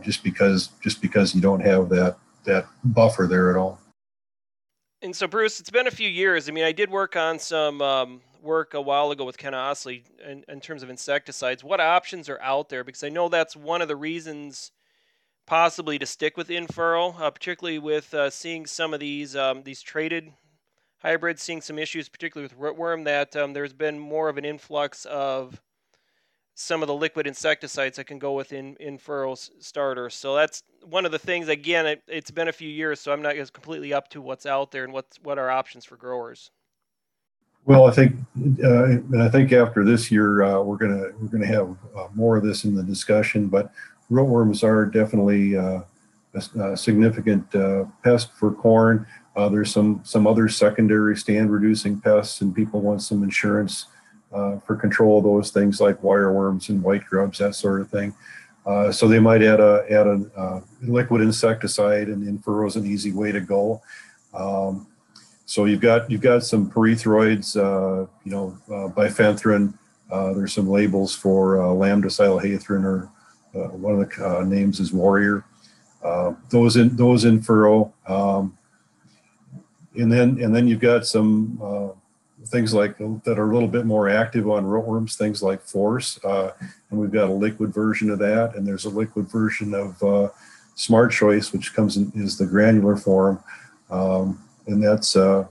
just 0.02 0.22
because 0.22 0.68
just 0.80 1.02
because 1.02 1.34
you 1.34 1.40
don't 1.40 1.60
have 1.60 1.88
that 1.88 2.16
that 2.46 2.66
buffer 2.84 3.26
there 3.26 3.50
at 3.50 3.56
all. 3.56 3.78
And 5.02 5.14
so, 5.14 5.26
Bruce, 5.26 5.60
it's 5.60 5.70
been 5.70 5.86
a 5.86 5.92
few 5.92 6.08
years. 6.08 6.48
I 6.48 6.52
mean, 6.52 6.64
I 6.64 6.72
did 6.72 6.90
work 6.90 7.16
on 7.16 7.38
some 7.38 7.82
um, 7.82 8.20
work 8.42 8.74
a 8.74 8.80
while 8.80 9.10
ago 9.10 9.24
with 9.24 9.36
Ken 9.36 9.52
Ostlie 9.52 10.04
in, 10.26 10.44
in, 10.48 10.60
terms 10.60 10.82
of 10.82 10.88
insecticides. 10.88 11.62
What 11.62 11.80
options 11.80 12.28
are 12.28 12.40
out 12.40 12.70
there? 12.70 12.82
Because 12.82 13.04
I 13.04 13.10
know 13.10 13.28
that's 13.28 13.54
one 13.54 13.82
of 13.82 13.88
the 13.88 13.96
reasons 13.96 14.72
possibly 15.46 15.98
to 15.98 16.06
stick 16.06 16.36
with 16.36 16.50
in-furrow, 16.50 17.14
uh, 17.18 17.30
particularly 17.30 17.78
with 17.78 18.12
uh, 18.14 18.30
seeing 18.30 18.66
some 18.66 18.94
of 18.94 19.00
these 19.00 19.36
um, 19.36 19.62
these 19.62 19.82
traited 19.82 20.32
hybrids, 20.98 21.42
seeing 21.42 21.60
some 21.60 21.78
issues, 21.78 22.08
particularly 22.08 22.48
with 22.52 22.58
rootworm, 22.58 23.04
that 23.04 23.36
um, 23.36 23.52
there's 23.52 23.72
been 23.72 23.98
more 23.98 24.28
of 24.28 24.38
an 24.38 24.44
influx 24.44 25.04
of 25.04 25.60
some 26.58 26.82
of 26.82 26.86
the 26.86 26.94
liquid 26.94 27.26
insecticides 27.26 27.98
that 27.98 28.06
can 28.06 28.18
go 28.18 28.32
with 28.32 28.52
in 28.54 28.98
furrow 28.98 29.34
starters. 29.34 30.14
So 30.14 30.34
that's 30.34 30.62
one 30.82 31.04
of 31.04 31.12
the 31.12 31.18
things. 31.18 31.48
Again, 31.48 31.84
it, 31.84 32.02
has 32.10 32.30
been 32.30 32.48
a 32.48 32.52
few 32.52 32.68
years, 32.68 32.98
so 32.98 33.12
I'm 33.12 33.20
not 33.20 33.36
as 33.36 33.50
completely 33.50 33.92
up 33.92 34.08
to 34.08 34.22
what's 34.22 34.46
out 34.46 34.70
there 34.70 34.82
and 34.82 34.92
what's 34.92 35.18
what 35.22 35.38
are 35.38 35.50
options 35.50 35.84
for 35.84 35.96
growers. 35.96 36.50
Well, 37.66 37.86
I 37.86 37.90
think, 37.90 38.16
uh, 38.64 38.84
and 38.84 39.22
I 39.22 39.28
think 39.28 39.52
after 39.52 39.84
this 39.84 40.10
year, 40.10 40.44
uh, 40.44 40.62
we're 40.62 40.78
gonna 40.78 41.10
we're 41.20 41.28
gonna 41.28 41.46
have 41.46 41.76
uh, 41.94 42.08
more 42.14 42.38
of 42.38 42.42
this 42.42 42.64
in 42.64 42.74
the 42.74 42.82
discussion. 42.82 43.48
But 43.48 43.70
rootworms 44.10 44.64
are 44.64 44.86
definitely 44.86 45.58
uh, 45.58 45.82
a, 46.32 46.72
a, 46.72 46.76
significant 46.76 47.54
uh, 47.54 47.84
pest 48.02 48.32
for 48.32 48.50
corn. 48.50 49.06
Uh, 49.36 49.50
there's 49.50 49.70
some 49.70 50.00
some 50.04 50.26
other 50.26 50.48
secondary 50.48 51.18
stand 51.18 51.52
reducing 51.52 52.00
pests, 52.00 52.40
and 52.40 52.54
people 52.54 52.80
want 52.80 53.02
some 53.02 53.22
insurance 53.22 53.88
uh, 54.32 54.58
for 54.60 54.76
control 54.76 55.18
of 55.18 55.24
those 55.24 55.50
things 55.50 55.80
like 55.80 56.02
wireworms 56.02 56.68
and 56.68 56.82
white 56.82 57.04
grubs, 57.04 57.38
that 57.38 57.54
sort 57.54 57.80
of 57.80 57.88
thing. 57.90 58.14
Uh, 58.66 58.90
so 58.90 59.06
they 59.06 59.20
might 59.20 59.42
add 59.42 59.60
a 59.60 59.84
add 59.88 60.06
a 60.08 60.30
uh, 60.36 60.60
liquid 60.82 61.22
insecticide, 61.22 62.08
and 62.08 62.26
in-furrow 62.26 62.66
is 62.66 62.74
an 62.74 62.84
easy 62.84 63.12
way 63.12 63.30
to 63.30 63.40
go. 63.40 63.80
Um, 64.34 64.88
so 65.44 65.66
you've 65.66 65.80
got 65.80 66.10
you've 66.10 66.20
got 66.20 66.42
some 66.42 66.68
pyrethroids, 66.68 67.56
uh, 67.56 68.06
you 68.24 68.32
know, 68.32 68.58
uh, 68.66 68.88
bifenthrin. 68.88 69.74
Uh, 70.10 70.32
there's 70.34 70.52
some 70.52 70.68
labels 70.68 71.14
for 71.14 71.72
lambda-cyhalothrin, 71.74 72.84
or 72.84 73.10
one 73.52 74.00
of 74.00 74.10
the 74.10 74.44
names 74.44 74.80
is 74.80 74.92
Warrior. 74.92 75.44
those 76.50 76.76
in 76.76 76.96
those 76.96 77.24
in 77.24 77.40
furrow, 77.42 77.92
um, 78.08 78.58
and 79.94 80.10
then 80.10 80.42
and 80.42 80.54
then 80.54 80.66
you've 80.66 80.80
got 80.80 81.06
some 81.06 81.94
things 82.46 82.72
like 82.72 82.96
that 82.98 83.38
are 83.38 83.50
a 83.50 83.54
little 83.54 83.68
bit 83.68 83.86
more 83.86 84.08
active 84.08 84.48
on 84.48 84.64
rootworms, 84.64 85.16
things 85.16 85.42
like 85.42 85.62
Force, 85.62 86.22
uh, 86.24 86.50
and 86.90 86.98
we've 86.98 87.12
got 87.12 87.28
a 87.28 87.32
liquid 87.32 87.72
version 87.72 88.10
of 88.10 88.18
that, 88.20 88.54
and 88.54 88.66
there's 88.66 88.84
a 88.84 88.90
liquid 88.90 89.28
version 89.28 89.74
of 89.74 90.02
uh, 90.02 90.28
Smart 90.74 91.12
Choice, 91.12 91.52
which 91.52 91.74
comes 91.74 91.96
in 91.96 92.12
is 92.14 92.38
the 92.38 92.46
granular 92.46 92.96
form. 92.96 93.42
Um, 93.90 94.42
and 94.66 94.82
that's 94.82 95.16
uh, 95.16 95.46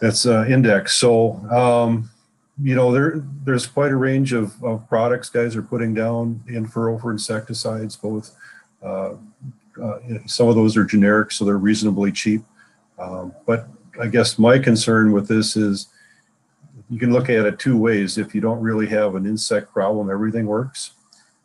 that's 0.00 0.26
uh, 0.26 0.44
index. 0.48 0.96
So 0.96 1.34
um, 1.50 2.10
you 2.62 2.74
know 2.74 2.92
there 2.92 3.22
there's 3.44 3.66
quite 3.66 3.92
a 3.92 3.96
range 3.96 4.32
of, 4.32 4.62
of 4.62 4.88
products 4.88 5.30
guys 5.30 5.56
are 5.56 5.62
putting 5.62 5.94
down 5.94 6.42
in 6.48 6.66
furrow 6.66 6.98
for 6.98 7.12
insecticides. 7.12 7.96
Both 7.96 8.36
uh, 8.82 9.14
uh, 9.82 9.98
some 10.26 10.48
of 10.48 10.54
those 10.54 10.76
are 10.76 10.84
generic, 10.84 11.32
so 11.32 11.44
they're 11.44 11.56
reasonably 11.56 12.12
cheap. 12.12 12.42
Um, 12.98 13.34
but 13.46 13.68
I 14.00 14.06
guess 14.06 14.38
my 14.38 14.58
concern 14.58 15.12
with 15.12 15.28
this 15.28 15.56
is 15.56 15.88
you 16.88 16.98
can 16.98 17.12
look 17.12 17.28
at 17.28 17.46
it 17.46 17.58
two 17.58 17.76
ways. 17.76 18.18
If 18.18 18.34
you 18.34 18.40
don't 18.40 18.60
really 18.60 18.86
have 18.88 19.14
an 19.14 19.26
insect 19.26 19.72
problem, 19.72 20.10
everything 20.10 20.46
works. 20.46 20.92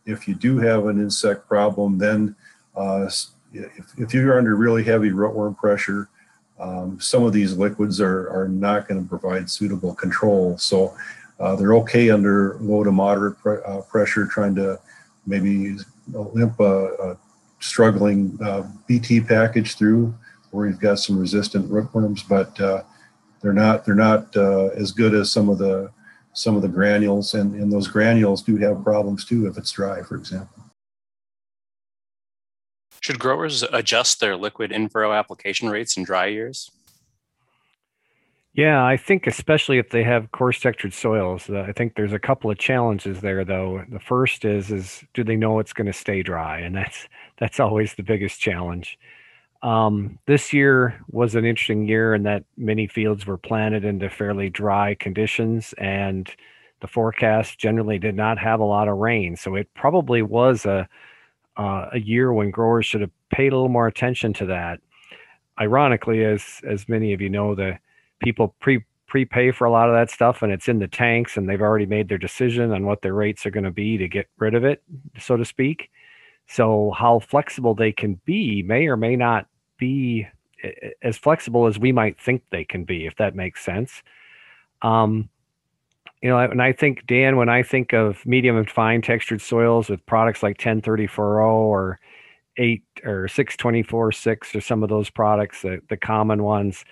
If 0.06 0.28
you 0.28 0.36
do 0.36 0.58
have 0.60 0.88
an 0.88 1.00
insect 1.00 1.48
problem, 1.48 1.98
then 1.98 2.36
uh, 2.76 3.10
if, 3.54 3.94
if 3.98 4.14
you're 4.14 4.38
under 4.38 4.56
really 4.56 4.84
heavy 4.84 5.12
rootworm 5.12 5.58
pressure, 5.58 6.10
um, 6.60 7.00
some 7.00 7.24
of 7.24 7.34
these 7.34 7.58
liquids 7.58 8.00
are, 8.00 8.30
are 8.30 8.48
not 8.48 8.88
going 8.88 9.02
to 9.02 9.10
provide 9.10 9.50
suitable 9.50 9.94
control. 9.94 10.58
So 10.58 10.96
uh, 11.40 11.56
they're 11.56 11.76
okay 11.76 12.10
under 12.10 12.58
low 12.62 12.84
to 12.84 12.92
moderate 12.92 13.38
uh, 13.46 13.82
pressure, 13.82 14.26
trying 14.26 14.56
to 14.56 14.80
maybe 15.28 15.78
limp 16.14 16.60
a, 16.60 16.86
a 16.94 17.18
struggling 17.60 18.38
uh, 18.42 18.64
BT 18.88 19.22
package 19.22 19.76
through 19.76 20.16
where 20.56 20.68
you've 20.68 20.80
got 20.80 21.00
some 21.00 21.20
resistant 21.20 21.70
rootworms, 21.70 22.28
but 22.28 22.60
uh, 22.60 22.84
they're 23.42 23.54
not 23.54 23.86
they're 23.86 23.94
not 23.94 24.36
uh, 24.36 24.68
as 24.68 24.92
good 24.92 25.14
as 25.14 25.32
some 25.32 25.50
of 25.50 25.58
the 25.58 25.92
some 26.34 26.56
of 26.56 26.62
the 26.62 26.68
granules, 26.68 27.34
and, 27.34 27.56
and 27.56 27.72
those 27.72 27.88
granules 27.88 28.42
do 28.42 28.58
have 28.58 28.84
problems 28.84 29.24
too 29.26 29.48
if 29.48 29.58
it's 29.58 29.72
dry, 29.72 30.02
for 30.02 30.16
example. 30.16 30.64
Should 33.02 33.20
growers 33.20 33.64
adjust 33.64 34.20
their 34.20 34.36
liquid 34.36 34.72
in-furrow 34.72 35.14
application 35.14 35.70
rates 35.70 35.96
in 35.96 36.04
dry 36.04 36.26
years? 36.26 36.72
Yeah, 38.56 38.86
I 38.86 38.96
think 38.96 39.28
especially 39.28 39.80
if 39.80 39.90
they 39.90 40.04
have 40.04 40.32
coarse 40.32 40.62
textured 40.62 40.94
soils, 40.94 41.50
uh, 41.50 41.66
I 41.68 41.74
think 41.74 41.96
there's 41.96 42.14
a 42.14 42.20
couple 42.20 42.50
of 42.50 42.58
challenges 42.58 43.20
there 43.20 43.44
though. 43.44 43.84
The 43.90 44.00
first 44.00 44.46
is 44.46 44.72
is 44.72 45.04
do 45.14 45.24
they 45.24 45.36
know 45.36 45.60
it's 45.60 45.74
going 45.74 45.88
to 45.88 45.94
stay 45.94 46.24
dry, 46.24 46.60
and 46.60 46.74
that's 46.76 47.08
that's 47.38 47.60
always 47.60 47.96
the 47.96 48.04
biggest 48.04 48.40
challenge. 48.40 48.98
Um, 49.66 50.20
this 50.28 50.54
year 50.54 50.94
was 51.10 51.34
an 51.34 51.44
interesting 51.44 51.88
year 51.88 52.14
in 52.14 52.22
that 52.22 52.44
many 52.56 52.86
fields 52.86 53.26
were 53.26 53.40
planted 53.40 53.84
into 53.84 54.12
fairly 54.12 54.48
dry 54.48 54.94
conditions, 54.94 55.74
and 55.80 56.30
the 56.82 56.88
forecast 56.88 57.58
generally 57.58 57.98
did 57.98 58.14
not 58.14 58.38
have 58.38 58.60
a 58.60 58.64
lot 58.64 58.88
of 58.88 58.98
rain, 58.98 59.36
so 59.36 59.56
it 59.56 59.68
probably 59.74 60.22
was 60.22 60.68
a 60.68 60.88
uh, 61.58 61.90
a 61.94 62.00
year 62.00 62.32
when 62.32 62.52
growers 62.52 62.86
should 62.86 63.02
have 63.02 63.10
paid 63.32 63.54
a 63.54 63.56
little 63.56 63.70
more 63.70 63.88
attention 63.88 64.34
to 64.34 64.46
that. 64.46 64.80
Ironically, 65.60 66.24
as 66.24 66.62
as 66.70 66.88
many 66.88 67.12
of 67.14 67.20
you 67.20 67.30
know, 67.30 67.56
the 67.56 67.80
people 68.20 68.54
pre 68.60 68.84
prepay 69.08 69.50
for 69.50 69.66
a 69.66 69.72
lot 69.72 69.90
of 69.90 69.96
that 69.96 70.12
stuff, 70.12 70.44
and 70.44 70.52
it's 70.52 70.68
in 70.68 70.78
the 70.78 70.88
tanks, 70.88 71.38
and 71.38 71.50
they've 71.50 71.62
already 71.62 71.88
made 71.88 72.08
their 72.08 72.20
decision 72.20 72.72
on 72.72 72.86
what 72.86 73.02
their 73.02 73.16
rates 73.16 73.48
are 73.48 73.52
going 73.52 73.64
to 73.64 73.72
be 73.72 73.98
to 73.98 74.08
get 74.08 74.28
rid 74.38 74.54
of 74.54 74.64
it, 74.64 74.84
so 75.20 75.36
to 75.36 75.46
speak. 75.46 75.90
So, 76.48 76.92
how 76.96 77.18
flexible 77.18 77.74
they 77.74 77.92
can 77.92 78.22
be 78.26 78.62
may 78.62 78.86
or 78.86 78.98
may 78.98 79.16
not 79.16 79.48
be 79.78 80.28
as 81.02 81.18
flexible 81.18 81.68
as 81.68 81.78
we 81.78 81.92
might 81.92 82.20
think 82.20 82.44
they 82.50 82.66
can 82.66 82.84
be, 82.84 83.06
if 83.06 83.16
that 83.18 83.36
makes 83.36 83.64
sense. 83.64 84.02
Um, 84.82 85.30
you 86.22 86.30
know, 86.30 86.40
and 86.40 86.62
I 86.62 86.72
think 86.72 87.06
Dan, 87.06 87.38
when 87.38 87.50
I 87.50 87.62
think 87.62 87.94
of 87.94 88.26
medium 88.26 88.58
and 88.58 88.70
fine 88.70 89.02
textured 89.02 89.42
soils 89.42 89.90
with 89.90 90.06
products 90.06 90.42
like 90.42 90.58
1030 90.58 91.08
furrow 91.08 91.56
or 91.56 92.00
eight 92.58 92.84
or 93.04 93.28
624 93.28 94.12
six 94.12 94.56
or 94.56 94.62
some 94.62 94.82
of 94.82 94.90
those 94.90 95.10
products, 95.10 95.62
the, 95.62 95.82
the 95.90 95.98
common 95.98 96.42
ones, 96.42 96.84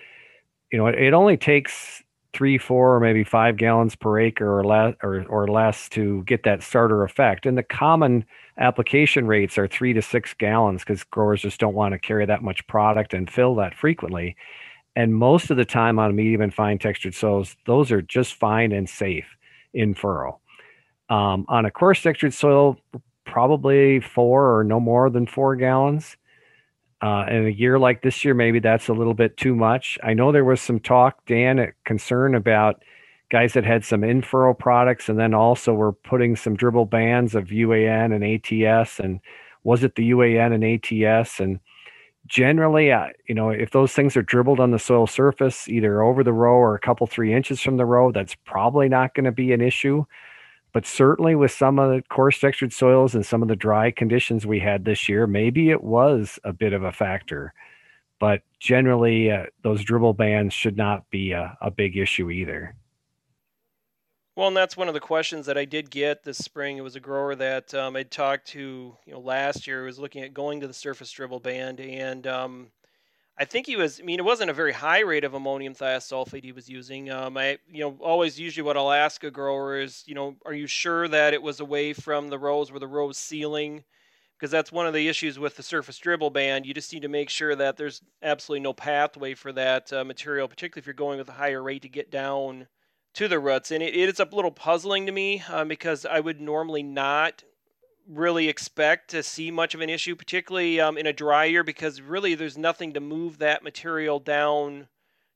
you 0.72 0.78
know, 0.78 0.88
it, 0.88 0.96
it 0.96 1.14
only 1.14 1.38
takes 1.38 2.04
three, 2.34 2.58
four, 2.58 2.96
or 2.96 3.00
maybe 3.00 3.24
five 3.24 3.58
gallons 3.58 3.96
per 3.96 4.20
acre 4.20 4.60
or 4.60 4.64
less 4.64 4.96
or, 5.04 5.24
or 5.30 5.48
less 5.48 5.88
to 5.90 6.24
get 6.24 6.44
that 6.44 6.64
starter 6.64 7.04
effect. 7.04 7.46
And 7.46 7.58
the 7.58 7.64
common 7.64 8.26
application 8.58 9.28
rates 9.28 9.58
are 9.58 9.68
three 9.68 9.94
to 9.94 10.02
six 10.02 10.34
gallons 10.34 10.82
because 10.82 11.04
growers 11.04 11.42
just 11.42 11.60
don't 11.60 11.76
want 11.76 11.94
to 11.94 12.00
carry 12.00 12.26
that 12.26 12.44
much 12.44 12.66
product 12.68 13.14
and 13.14 13.30
fill 13.30 13.56
that 13.56 13.76
frequently. 13.76 14.36
And 14.96 15.16
most 15.16 15.50
of 15.50 15.58
the 15.58 15.66
time 15.66 15.98
on 16.00 16.16
medium 16.16 16.42
and 16.42 16.54
fine 16.54 16.78
textured 16.78 17.16
soils, 17.16 17.56
those 17.66 17.92
are 17.92 18.02
just 18.02 18.36
fine 18.36 18.72
and 18.72 18.90
safe 18.90 19.26
in 19.74 19.94
furrow. 19.94 20.40
Um, 21.10 21.46
on 21.50 21.66
a 21.66 21.72
coarse 21.72 22.02
textured 22.02 22.34
soil, 22.34 22.78
probably 23.26 24.00
four 24.00 24.58
or 24.58 24.64
no 24.64 24.80
more 24.80 25.10
than 25.10 25.26
four 25.26 25.56
gallons. 25.56 26.18
Uh, 27.04 27.26
in 27.30 27.46
a 27.48 27.50
year 27.50 27.78
like 27.78 28.02
this 28.02 28.24
year, 28.24 28.34
maybe 28.34 28.60
that's 28.60 28.88
a 28.88 28.94
little 28.94 29.14
bit 29.14 29.36
too 29.36 29.54
much. 29.54 30.00
I 30.02 30.14
know 30.14 30.32
there 30.32 30.46
was 30.46 30.62
some 30.62 30.80
talk, 30.80 31.18
Dan, 31.26 31.74
concern 31.84 32.34
about 32.34 32.82
guys 33.30 33.52
that 33.54 33.66
had 33.66 33.84
some 33.84 34.06
in 34.06 34.22
products 34.22 35.10
and 35.10 35.20
then 35.20 35.34
also 35.34 35.74
were 35.74 35.92
putting 35.92 36.38
some 36.38 36.56
dribble 36.56 36.86
bands 36.86 37.36
of 37.36 37.48
UAN 37.48 38.16
and 38.16 38.24
ATS. 38.24 39.00
And 39.00 39.20
was 39.66 39.84
it 39.84 39.96
the 39.96 40.12
UAN 40.12 40.54
and 40.54 40.64
ATS? 40.64 41.42
And 41.42 41.60
generally, 42.26 42.90
uh, 42.90 43.08
you 43.28 43.36
know, 43.36 43.50
if 43.50 43.72
those 43.72 43.92
things 43.92 44.16
are 44.16 44.22
dribbled 44.22 44.62
on 44.62 44.72
the 44.72 44.80
soil 44.80 45.06
surface, 45.06 45.68
either 45.68 46.04
over 46.04 46.24
the 46.24 46.32
row 46.32 46.56
or 46.56 46.74
a 46.74 46.80
couple, 46.80 47.06
three 47.06 47.34
inches 47.34 47.60
from 47.60 47.76
the 47.76 47.86
row, 47.86 48.14
that's 48.14 48.36
probably 48.46 48.88
not 48.88 49.14
going 49.14 49.26
to 49.26 49.32
be 49.34 49.52
an 49.52 49.60
issue. 49.60 50.06
But 50.74 50.88
certainly 50.88 51.36
with 51.36 51.52
some 51.52 51.78
of 51.78 51.92
the 51.92 52.02
coarse 52.10 52.40
textured 52.40 52.74
soils 52.74 53.14
and 53.14 53.26
some 53.26 53.42
of 53.44 53.48
the 53.48 53.56
dry 53.56 53.92
conditions 53.92 54.46
we 54.46 54.60
had 54.60 54.86
this 54.86 55.08
year, 55.08 55.28
maybe 55.28 55.70
it 55.70 55.84
was 55.84 56.40
a 56.44 56.52
bit 56.52 56.74
of 56.74 56.84
a 56.84 56.92
factor. 56.92 57.54
But 58.20 58.42
generally, 58.60 59.32
uh, 59.32 59.46
those 59.62 59.84
dribble 59.84 60.14
bands 60.14 60.54
should 60.54 60.76
not 60.76 61.10
be 61.12 61.32
a, 61.32 61.58
a 61.62 61.70
big 61.70 61.96
issue 61.96 62.32
either. 62.32 62.76
Well, 64.36 64.48
and 64.48 64.58
that's 64.58 64.76
one 64.76 64.88
of 64.88 64.96
the 64.96 65.00
questions 65.00 65.46
that 65.46 65.60
I 65.60 65.66
did 65.66 65.92
get 65.92 66.24
this 66.24 66.40
spring. 66.40 66.78
It 66.78 66.82
was 66.82 66.96
a 66.96 67.00
grower 67.00 67.36
that 67.36 67.72
um, 67.76 67.96
I'd 67.96 68.10
talked 68.10 68.48
to, 68.48 68.98
you 69.06 69.14
know, 69.14 69.20
last 69.20 69.68
year. 69.68 69.84
was 69.84 70.00
looking 70.00 70.24
at 70.24 70.34
going 70.34 70.60
to 70.62 70.68
the 70.68 70.74
surface 70.74 71.12
dribble 71.12 71.42
band, 71.42 71.80
and 71.80 72.26
um, 72.26 72.72
I 73.38 73.46
think 73.46 73.66
he 73.66 73.76
was. 73.76 74.00
I 74.00 74.04
mean, 74.04 74.20
it 74.20 74.26
wasn't 74.26 74.52
a 74.52 74.54
very 74.54 74.74
high 74.74 75.00
rate 75.00 75.24
of 75.24 75.34
ammonium 75.34 75.74
thiosulfate 75.74 76.44
he 76.44 76.52
was 76.52 76.70
using. 76.70 77.10
Um, 77.10 77.36
I, 77.38 77.58
you 77.68 77.80
know, 77.80 77.98
always 78.00 78.40
usually 78.40 78.64
what 78.64 78.78
I'll 78.78 78.92
ask 78.92 79.24
a 79.24 79.32
grower 79.32 79.80
is, 79.80 80.04
you 80.06 80.14
know, 80.14 80.36
are 80.46 80.54
you 80.54 80.68
sure 80.68 81.08
that 81.08 81.34
it 81.34 81.42
was 81.42 81.60
away 81.60 81.94
from 81.94 82.30
the 82.30 82.38
rows 82.38 82.72
where 82.72 82.80
the 82.80 82.88
row's 82.88 83.18
sealing? 83.18 83.84
Because 84.38 84.52
that's 84.52 84.72
one 84.72 84.86
of 84.86 84.94
the 84.94 85.08
issues 85.08 85.40
with 85.40 85.56
the 85.56 85.64
surface 85.64 85.98
dribble 85.98 86.30
band. 86.30 86.66
You 86.66 86.74
just 86.74 86.94
need 86.94 87.02
to 87.04 87.08
make 87.08 87.30
sure 87.30 87.56
that 87.56 87.78
there's 87.78 88.02
absolutely 88.22 88.64
no 88.64 88.74
pathway 88.74 89.34
for 89.34 89.52
that 89.54 89.92
uh, 89.92 90.04
material, 90.04 90.48
particularly 90.48 90.82
if 90.82 90.86
you're 90.86 90.94
going 90.94 91.18
with 91.18 91.30
a 91.30 91.34
higher 91.34 91.64
rate 91.64 91.82
to 91.84 91.90
get 91.90 92.12
down 92.12 92.68
to 93.14 93.28
the 93.28 93.40
roots, 93.40 93.72
and 93.72 93.84
it, 93.84 93.96
it's 93.96 94.20
a 94.20 94.28
little 94.32 94.52
puzzling 94.52 95.06
to 95.06 95.12
me 95.12 95.44
um, 95.50 95.68
because 95.68 96.06
I 96.06 96.20
would 96.20 96.42
normally 96.42 96.84
not 96.84 97.44
really 98.08 98.50
expect 98.50 99.10
to 99.12 99.24
see 99.24 99.52
much 99.52 99.74
of 99.74 99.82
an 99.82 99.90
issue, 99.90 100.16
particularly 100.16 100.80
um, 100.80 100.98
in 100.98 101.08
a 101.08 101.14
dry 101.14 101.46
year, 101.46 101.64
because 101.64 102.02
really 102.02 102.36
there's 102.36 102.58
nothing 102.58 102.94
to 102.94 103.00
move 103.00 103.38
that 103.38 103.64
material 103.64 104.20
down 104.20 104.88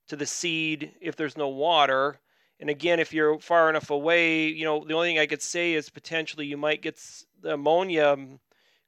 to 0.08 0.16
the 0.16 0.26
seed 0.26 0.92
if 1.00 1.16
there's 1.16 1.36
no 1.36 1.48
water. 1.48 2.20
And 2.60 2.68
again, 2.68 2.98
if 2.98 3.12
you're 3.12 3.38
far 3.38 3.70
enough 3.70 3.90
away, 3.90 4.48
you 4.48 4.64
know, 4.64 4.84
the 4.84 4.94
only 4.94 5.08
thing 5.08 5.18
I 5.18 5.26
could 5.26 5.42
say 5.42 5.74
is 5.74 5.90
potentially 5.90 6.46
you 6.46 6.56
might 6.56 6.82
get 6.82 7.00
the 7.40 7.54
ammonia 7.54 8.12
um, 8.12 8.40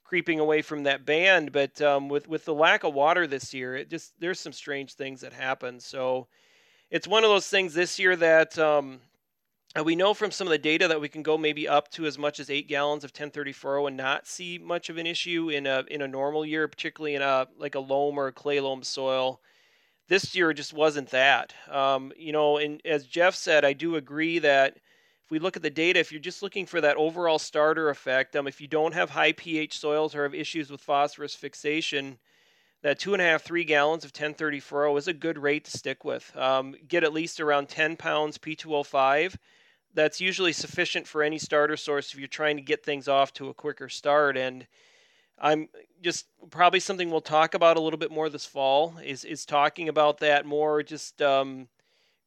creeping 0.03 0.39
away 0.39 0.61
from 0.61 0.83
that 0.83 1.05
band. 1.05 1.51
But 1.51 1.81
um, 1.81 2.09
with 2.09 2.27
with 2.27 2.43
the 2.45 2.53
lack 2.53 2.83
of 2.83 2.93
water 2.93 3.27
this 3.27 3.53
year, 3.53 3.75
it 3.75 3.89
just 3.89 4.13
there's 4.19 4.39
some 4.39 4.51
strange 4.51 4.93
things 4.93 5.21
that 5.21 5.31
happen. 5.31 5.79
So 5.79 6.27
it's 6.89 7.07
one 7.07 7.23
of 7.23 7.29
those 7.29 7.47
things 7.47 7.73
this 7.73 7.97
year 7.97 8.15
that 8.17 8.59
um, 8.59 8.99
uh, 9.77 9.83
we 9.83 9.95
know 9.95 10.13
from 10.13 10.31
some 10.31 10.47
of 10.47 10.51
the 10.51 10.57
data 10.57 10.87
that 10.87 10.99
we 10.99 11.07
can 11.07 11.23
go 11.23 11.37
maybe 11.37 11.67
up 11.67 11.89
to 11.91 12.05
as 12.05 12.17
much 12.17 12.39
as 12.39 12.49
eight 12.49 12.67
gallons 12.67 13.03
of 13.03 13.11
1030 13.11 13.53
furrow 13.53 13.87
and 13.87 13.95
not 13.95 14.27
see 14.27 14.57
much 14.57 14.89
of 14.89 14.97
an 14.97 15.07
issue 15.07 15.49
in 15.49 15.65
a 15.65 15.83
in 15.89 16.01
a 16.01 16.07
normal 16.07 16.45
year, 16.45 16.67
particularly 16.67 17.15
in 17.15 17.21
a 17.21 17.47
like 17.57 17.75
a 17.75 17.79
loam 17.79 18.17
or 18.17 18.27
a 18.27 18.33
clay 18.33 18.59
loam 18.59 18.83
soil. 18.83 19.39
This 20.09 20.35
year 20.35 20.51
just 20.51 20.73
wasn't 20.73 21.09
that. 21.11 21.53
Um, 21.69 22.11
you 22.17 22.33
know, 22.33 22.57
and 22.57 22.81
as 22.83 23.05
Jeff 23.05 23.33
said, 23.33 23.63
I 23.63 23.71
do 23.71 23.95
agree 23.95 24.39
that 24.39 24.75
if 24.75 25.31
we 25.31 25.39
look 25.39 25.55
at 25.55 25.63
the 25.63 25.69
data, 25.69 26.01
if 26.01 26.11
you're 26.11 26.19
just 26.19 26.43
looking 26.43 26.65
for 26.65 26.81
that 26.81 26.97
overall 26.97 27.39
starter 27.39 27.89
effect, 27.89 28.35
um, 28.35 28.47
if 28.47 28.59
you 28.59 28.67
don't 28.67 28.93
have 28.93 29.09
high 29.09 29.31
pH 29.31 29.79
soils 29.79 30.13
or 30.13 30.23
have 30.23 30.35
issues 30.35 30.69
with 30.69 30.81
phosphorus 30.81 31.33
fixation, 31.33 32.17
that 32.81 32.99
two 32.99 33.13
and 33.13 33.21
a 33.21 33.25
half, 33.25 33.43
three 33.43 33.63
gallons 33.63 34.03
of 34.03 34.09
1030 34.09 34.59
furrow 34.59 34.97
is 34.97 35.07
a 35.07 35.13
good 35.13 35.37
rate 35.37 35.63
to 35.65 35.77
stick 35.77 36.03
with. 36.03 36.35
Um, 36.35 36.75
get 36.89 37.05
at 37.05 37.13
least 37.13 37.39
around 37.39 37.69
10 37.69 37.95
pounds 37.95 38.37
P2O5. 38.37 39.35
That's 39.93 40.21
usually 40.21 40.53
sufficient 40.53 41.07
for 41.07 41.23
any 41.23 41.37
starter 41.37 41.77
source 41.77 42.13
if 42.13 42.19
you're 42.19 42.27
trying 42.27 42.55
to 42.55 42.61
get 42.61 42.83
things 42.83 43.07
off 43.07 43.33
to 43.33 43.49
a 43.49 43.53
quicker 43.53 43.89
start. 43.89 44.37
And 44.37 44.65
I'm 45.37 45.69
just 46.01 46.27
probably 46.49 46.79
something 46.79 47.09
we'll 47.09 47.21
talk 47.21 47.53
about 47.53 47.77
a 47.77 47.81
little 47.81 47.99
bit 47.99 48.11
more 48.11 48.29
this 48.29 48.45
fall 48.45 48.95
is, 49.03 49.25
is 49.25 49.45
talking 49.45 49.89
about 49.89 50.19
that 50.19 50.45
more, 50.45 50.81
just 50.83 51.21
um, 51.21 51.67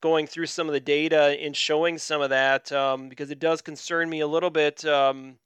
going 0.00 0.26
through 0.26 0.46
some 0.46 0.66
of 0.66 0.74
the 0.74 0.80
data 0.80 1.36
and 1.40 1.56
showing 1.56 1.96
some 1.96 2.20
of 2.20 2.30
that 2.30 2.70
um, 2.72 3.08
because 3.08 3.30
it 3.30 3.38
does 3.38 3.62
concern 3.62 4.10
me 4.10 4.20
a 4.20 4.26
little 4.26 4.50
bit 4.50 4.84
um, 4.84 5.36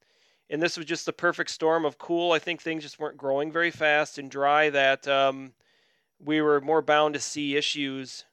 and 0.51 0.63
this 0.63 0.77
was 0.77 0.87
just 0.87 1.07
the 1.07 1.13
perfect 1.13 1.51
storm 1.51 1.85
of 1.85 1.99
cool. 1.99 2.33
I 2.33 2.39
think 2.39 2.63
things 2.63 2.83
just 2.83 2.99
weren't 2.99 3.17
growing 3.17 3.53
very 3.53 3.71
fast 3.71 4.19
and 4.19 4.31
dry. 4.31 4.71
That 4.71 5.07
um, 5.07 5.53
we 6.19 6.41
were 6.41 6.61
more 6.61 6.83
bound 6.83 7.15
to 7.15 7.21
see 7.21 7.57
issues 7.57 8.25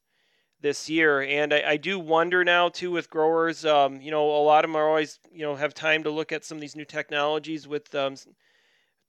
this 0.61 0.89
year. 0.89 1.21
And 1.21 1.53
I, 1.53 1.63
I 1.71 1.77
do 1.77 1.99
wonder 1.99 2.43
now 2.43 2.69
too 2.69 2.91
with 2.91 3.09
growers. 3.09 3.65
Um, 3.65 4.01
you 4.01 4.11
know, 4.11 4.25
a 4.29 4.43
lot 4.43 4.65
of 4.65 4.71
them 4.71 4.75
are 4.75 4.87
always 4.87 5.19
you 5.31 5.41
know 5.41 5.55
have 5.55 5.73
time 5.73 6.03
to 6.03 6.09
look 6.09 6.31
at 6.31 6.45
some 6.45 6.57
of 6.57 6.61
these 6.61 6.75
new 6.75 6.85
technologies 6.85 7.67
with 7.67 7.93
um, 7.95 8.15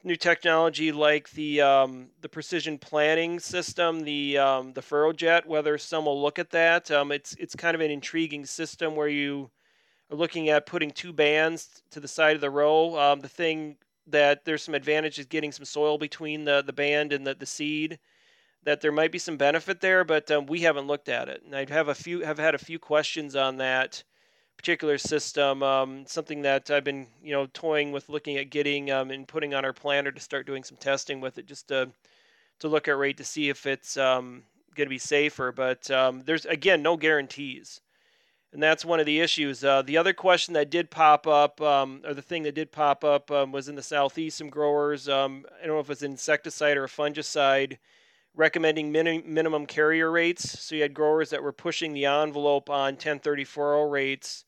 new 0.05 0.17
technology 0.17 0.93
like 0.93 1.31
the 1.31 1.61
um, 1.61 2.09
the 2.21 2.29
precision 2.29 2.79
planting 2.79 3.41
system, 3.41 4.01
the 4.01 4.39
um, 4.39 4.73
the 4.73 4.81
FurrowJet. 4.81 5.47
Whether 5.47 5.77
some 5.79 6.07
will 6.07 6.21
look 6.21 6.39
at 6.39 6.51
that, 6.51 6.91
um, 6.91 7.13
it's 7.13 7.35
it's 7.35 7.55
kind 7.55 7.75
of 7.75 7.81
an 7.81 7.91
intriguing 7.91 8.47
system 8.47 8.95
where 8.95 9.09
you 9.09 9.51
are 10.11 10.17
looking 10.17 10.49
at 10.49 10.67
putting 10.67 10.91
two 10.91 11.13
bands 11.13 11.83
to 11.91 12.01
the 12.01 12.09
side 12.09 12.37
of 12.37 12.41
the 12.41 12.51
row. 12.51 12.99
Um, 12.99 13.21
the 13.21 13.29
thing 13.29 13.77
that 14.07 14.45
there's 14.45 14.63
some 14.63 14.75
advantages 14.75 15.27
getting 15.27 15.53
some 15.53 15.65
soil 15.65 15.99
between 15.99 16.45
the 16.45 16.63
the 16.63 16.73
band 16.73 17.13
and 17.13 17.27
the 17.27 17.35
the 17.35 17.47
seed 17.47 17.99
that 18.67 18.81
there 18.81 18.91
might 18.91 19.13
be 19.13 19.19
some 19.19 19.37
benefit 19.37 19.81
there, 19.81 20.03
but 20.03 20.29
um, 20.29 20.45
we 20.47 20.63
haven't 20.63 20.89
looked 20.89 21.09
at 21.09 21.29
it. 21.29 21.41
And 21.47 21.55
I 21.55 21.73
have 21.73 21.87
a 21.87 21.95
few 21.95 22.23
have 22.23 22.37
had 22.37 22.57
a 22.57 22.59
few 22.59 22.81
questions 22.81 23.37
on 23.37 23.59
that 23.59 24.03
particular 24.57 24.99
system. 24.99 25.63
Um, 25.63 26.05
something 26.07 26.43
that 26.43 26.69
I've 26.69 26.83
been 26.83 27.07
you 27.23 27.31
know 27.31 27.47
toying 27.55 27.93
with 27.93 28.09
looking 28.09 28.37
at 28.37 28.51
getting 28.51 28.91
um, 28.91 29.13
and 29.13 29.27
putting 29.27 29.55
on 29.55 29.65
our 29.65 29.73
planner 29.73 30.11
to 30.11 30.21
start 30.21 30.47
doing 30.47 30.65
some 30.65 30.77
testing 30.79 31.21
with 31.21 31.39
it, 31.39 31.47
just 31.47 31.69
to 31.69 31.93
to 32.59 32.69
look 32.69 32.89
at 32.89 32.99
rate 32.99 33.19
to 33.19 33.25
see 33.25 33.49
if 33.49 33.67
it's 33.67 33.97
um, 33.97 34.43
going 34.75 34.87
to 34.87 34.91
be 34.91 34.99
safer. 34.99 35.53
But 35.53 35.89
um, 35.93 36.23
there's 36.27 36.45
again 36.45 36.83
no 36.83 36.97
guarantees. 36.97 37.81
And 38.53 38.63
that's 38.63 38.85
one 38.85 39.01
of 39.01 39.07
the 39.07 39.21
issues. 39.21 39.63
Uh, 39.63 39.83
the 39.83 39.99
other 39.99 40.15
question 40.15 40.55
that 40.55 40.71
did 40.71 40.91
pop 40.91 41.27
up, 41.27 41.61
um, 41.61 42.01
or 42.07 42.15
the 42.15 42.23
thing 42.23 42.45
that 42.45 42.55
did 42.55 42.73
pop 42.73 43.05
up, 43.05 43.29
was 43.29 43.69
in 43.69 43.75
the 43.75 43.83
southeast. 43.83 44.39
Some 44.39 44.49
growers, 44.49 45.09
I 45.09 45.29
don't 45.29 45.45
know 45.67 45.81
if 45.81 45.91
it's 45.91 46.01
insecticide 46.01 46.79
or 46.79 46.87
fungicide, 46.87 47.77
recommending 48.37 48.93
min- 48.93 49.25
minimum 49.27 49.67
carrier 49.67 50.11
rates. 50.11 50.61
So 50.61 50.75
you 50.75 50.83
had 50.83 50.95
growers 50.95 51.31
that 51.31 51.43
were 51.43 51.53
pushing 51.53 51.93
the 51.93 52.05
envelope 52.05 52.71
on 52.71 52.95
1034 52.95 53.89
rates 53.89 54.45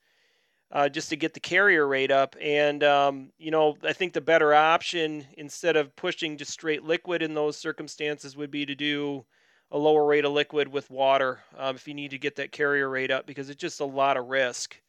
uh, 0.71 0.89
just 0.89 1.09
to 1.09 1.17
get 1.17 1.35
the 1.35 1.41
carrier 1.41 1.89
rate 1.89 2.11
up. 2.11 2.37
And, 2.41 2.85
um, 2.85 3.33
you 3.39 3.51
know, 3.51 3.77
I 3.83 3.95
think 3.95 4.13
the 4.13 4.21
better 4.21 4.55
option 4.55 5.27
instead 5.37 5.77
of 5.77 5.97
pushing 5.97 6.37
just 6.37 6.53
straight 6.53 6.85
liquid 6.85 7.23
in 7.23 7.35
those 7.35 7.57
circumstances 7.57 8.37
would 8.37 8.51
be 8.51 8.67
to 8.67 8.75
do 8.75 9.25
a 9.71 9.79
lower 9.79 10.05
rate 10.05 10.25
of 10.25 10.33
liquid 10.33 10.69
with 10.69 10.91
water 10.91 11.41
um, 11.57 11.77
if 11.77 11.89
you 11.89 11.95
need 11.95 12.11
to 12.11 12.19
get 12.19 12.37
that 12.37 12.53
carrier 12.53 12.89
rate 12.89 13.11
up 13.11 13.27
because 13.27 13.51
it's 13.51 13.61
just 13.61 13.81
a 13.81 13.85
lot 13.85 14.17
of 14.17 14.27
risk. 14.27 14.81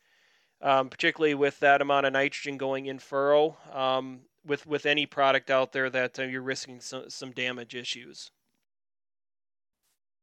Um, 0.62 0.90
particularly 0.90 1.36
with 1.36 1.58
that 1.62 1.82
amount 1.82 2.06
of 2.06 2.12
nitrogen 2.12 2.58
going 2.58 2.88
in 2.88 3.00
furrow, 3.00 3.56
um, 3.72 4.20
with 4.46 4.68
with 4.68 4.86
any 4.86 5.06
product 5.06 5.50
out 5.50 5.72
there 5.72 5.90
that 5.90 6.20
uh, 6.20 6.24
you're 6.24 6.42
risking 6.42 6.82
some, 6.82 7.10
some 7.10 7.32
damage 7.32 7.76
issues. 7.76 8.30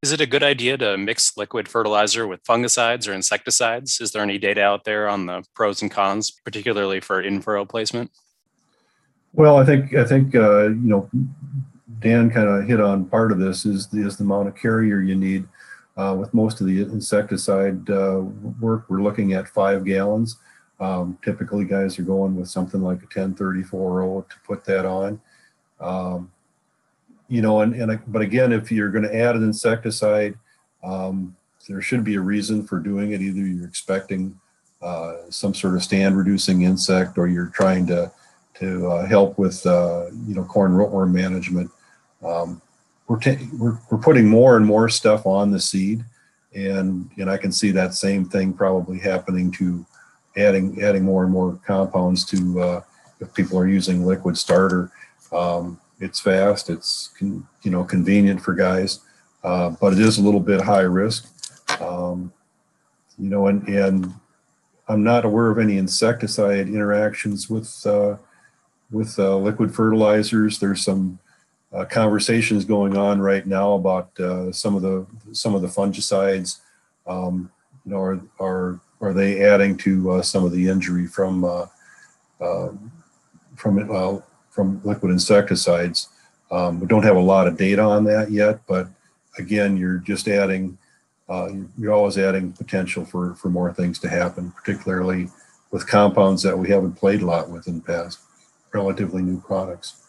Is 0.02 0.12
it 0.12 0.20
a 0.20 0.26
good 0.26 0.42
idea 0.42 0.76
to 0.78 0.96
mix 0.98 1.36
liquid 1.36 1.68
fertilizer 1.68 2.26
with 2.26 2.44
fungicides 2.44 3.08
or 3.08 3.14
insecticides? 3.14 4.00
Is 4.00 4.12
there 4.12 4.22
any 4.22 4.38
data 4.38 4.62
out 4.62 4.84
there 4.84 5.08
on 5.08 5.26
the 5.26 5.42
pros 5.54 5.82
and 5.82 5.90
cons, 5.90 6.30
particularly 6.30 7.00
for 7.00 7.20
in-furrow 7.20 7.64
placement? 7.64 8.10
Well, 9.32 9.56
I 9.56 9.64
think 9.64 9.94
I 9.94 10.04
think 10.04 10.34
uh, 10.34 10.68
you 10.68 10.88
know 10.88 11.10
Dan 12.00 12.30
kind 12.30 12.48
of 12.48 12.66
hit 12.66 12.80
on 12.80 13.06
part 13.06 13.32
of 13.32 13.38
this 13.38 13.64
is 13.64 13.86
the, 13.88 14.06
is 14.06 14.16
the 14.16 14.24
amount 14.24 14.48
of 14.48 14.56
carrier 14.56 15.00
you 15.00 15.14
need. 15.14 15.46
Uh, 15.96 16.14
with 16.18 16.32
most 16.34 16.60
of 16.60 16.66
the 16.66 16.82
insecticide 16.82 17.88
uh, 17.88 18.20
work, 18.60 18.84
we're 18.88 19.02
looking 19.02 19.32
at 19.32 19.48
five 19.48 19.82
gallons. 19.84 20.36
Um, 20.78 21.18
typically, 21.24 21.64
guys 21.64 21.98
are 21.98 22.02
going 22.02 22.36
with 22.36 22.50
something 22.50 22.82
like 22.82 22.98
a 22.98 23.06
1034 23.06 24.26
to 24.28 24.36
put 24.46 24.62
that 24.66 24.84
on. 24.84 25.20
Um, 25.80 26.30
you 27.28 27.42
know, 27.42 27.61
and, 27.61 27.75
and 27.75 28.00
but 28.06 28.23
again, 28.23 28.52
if 28.52 28.71
you're 28.71 28.90
going 28.90 29.04
to 29.04 29.14
add 29.14 29.37
an 29.37 29.42
insecticide, 29.42 30.35
um, 30.85 31.37
there 31.68 31.81
should 31.81 32.05
be 32.05 32.14
a 32.14 32.20
reason 32.20 32.66
for 32.66 32.79
doing 32.79 33.12
it. 33.12 33.20
Either 33.20 33.40
you're 33.40 33.66
expecting 33.66 34.38
uh, 34.83 35.14
some 35.31 35.55
sort 35.55 35.74
of 35.74 35.83
stand 35.83 36.16
reducing 36.16 36.62
insect, 36.62 37.18
or 37.18 37.27
you're 37.29 37.53
trying 37.55 37.87
to 37.87 38.11
to 38.55 38.87
uh, 38.87 39.07
help 39.07 39.38
with 39.38 39.64
uh, 39.66 40.07
you 40.27 40.35
know 40.35 40.44
corn 40.44 40.72
rootworm 40.72 41.12
management. 41.12 41.70
Um, 42.24 42.62
we're, 43.09 43.20
ta- 43.20 43.44
we're 43.59 43.79
we're 43.90 43.98
putting 43.98 44.29
more 44.29 44.57
and 44.57 44.64
more 44.64 44.88
stuff 44.88 45.27
on 45.27 45.50
the 45.50 45.61
seed, 45.61 46.05
and 46.55 47.11
and 47.18 47.31
I 47.31 47.37
can 47.37 47.53
see 47.53 47.70
that 47.72 47.94
same 47.94 48.24
thing 48.24 48.53
probably 48.53 48.98
happening 48.98 49.50
to 49.53 49.85
adding 50.37 50.83
adding 50.83 51.05
more 51.05 51.24
and 51.24 51.33
more 51.33 51.59
compounds 51.66 52.24
to 52.27 52.61
uh, 52.61 52.81
if 53.20 53.33
people 53.35 53.59
are 53.59 53.68
using 53.68 54.07
liquid 54.07 54.38
starter. 54.38 54.90
Um, 55.33 55.81
it's 56.00 56.20
fast. 56.20 56.70
It's 56.70 57.11
con, 57.18 57.46
you 57.62 57.70
know 57.70 57.85
convenient 57.85 58.40
for 58.40 58.54
guys, 58.54 59.00
uh, 59.44 59.70
but 59.70 59.92
it 59.92 60.00
is 60.00 60.18
a 60.18 60.22
little 60.22 60.40
bit 60.40 60.61
high 60.61 60.80
risk. 60.80 61.28
Um, 61.80 62.32
you 63.18 63.30
know, 63.30 63.46
and 63.46 63.66
and 63.68 64.14
I'm 64.88 65.02
not 65.02 65.24
aware 65.24 65.50
of 65.50 65.59
any 65.59 65.78
insecticide 65.78 66.68
interactions 66.68 67.48
with 67.48 67.85
uh, 67.87 68.16
with 68.90 69.18
uh, 69.18 69.37
liquid 69.37 69.74
fertilizers. 69.74 70.59
There's 70.59 70.85
some 70.85 71.18
uh, 71.72 71.85
conversations 71.87 72.64
going 72.64 72.96
on 72.96 73.20
right 73.20 73.46
now 73.46 73.72
about 73.72 74.18
uh, 74.20 74.52
some 74.52 74.76
of 74.76 74.82
the 74.82 75.06
some 75.32 75.54
of 75.54 75.62
the 75.62 75.68
fungicides. 75.68 76.61
Um, 77.06 77.50
you 77.85 77.92
know, 77.92 77.98
are 77.98 78.20
are 78.38 78.80
are 79.00 79.12
they 79.12 79.42
adding 79.42 79.76
to 79.78 80.12
uh, 80.12 80.22
some 80.22 80.44
of 80.44 80.52
the 80.52 80.68
injury 80.68 81.06
from 81.06 81.42
from 83.56 83.78
it? 83.78 83.87
Well, 83.87 84.26
from 84.57 84.81
liquid 84.83 85.12
insecticides. 85.12 86.09
Um, 86.51 86.81
we 86.81 86.87
don't 86.87 87.05
have 87.05 87.16
a 87.16 87.21
lot 87.21 87.47
of 87.47 87.59
data 87.59 87.83
on 87.83 88.05
that 88.05 88.31
yet, 88.31 88.61
but 88.66 88.88
again, 89.38 89.77
you're 89.77 89.99
just 89.99 90.27
adding, 90.27 90.79
uh, 91.29 91.51
you're 91.77 91.92
always 91.92 92.16
adding 92.16 92.53
potential 92.53 93.05
for, 93.05 93.35
for 93.35 93.51
more 93.51 93.73
things 93.73 93.99
to 94.01 94.09
happen, 94.09 94.51
particularly 94.53 95.29
with 95.71 95.87
compounds 95.87 96.42
that 96.42 96.59
we 96.59 96.71
haven't 96.71 96.95
played 96.95 97.21
a 97.21 97.27
lot 97.27 97.51
with 97.51 97.69
in 97.69 97.77
the 97.77 97.83
past, 97.83 98.21
relatively 98.73 99.23
new 99.23 99.40
products. 99.40 100.03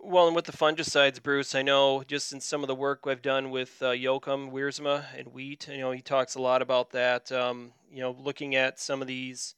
Well, 0.00 0.26
and 0.26 0.36
with 0.36 0.44
the 0.44 0.52
fungicides, 0.52 1.22
Bruce, 1.22 1.54
I 1.54 1.62
know 1.62 2.02
just 2.06 2.32
in 2.32 2.40
some 2.40 2.62
of 2.62 2.68
the 2.68 2.74
work 2.74 3.00
I've 3.06 3.22
done 3.22 3.50
with 3.50 3.82
uh, 3.82 3.86
Jochum 3.86 4.52
Wiersma 4.52 5.04
and 5.16 5.28
wheat, 5.28 5.68
you 5.68 5.78
know, 5.78 5.90
he 5.90 6.00
talks 6.00 6.36
a 6.36 6.42
lot 6.42 6.62
about 6.62 6.90
that. 6.90 7.30
Um, 7.32 7.72
you 7.92 8.00
know, 8.00 8.16
looking 8.18 8.54
at 8.54 8.78
some 8.80 9.02
of 9.02 9.08
these 9.08 9.54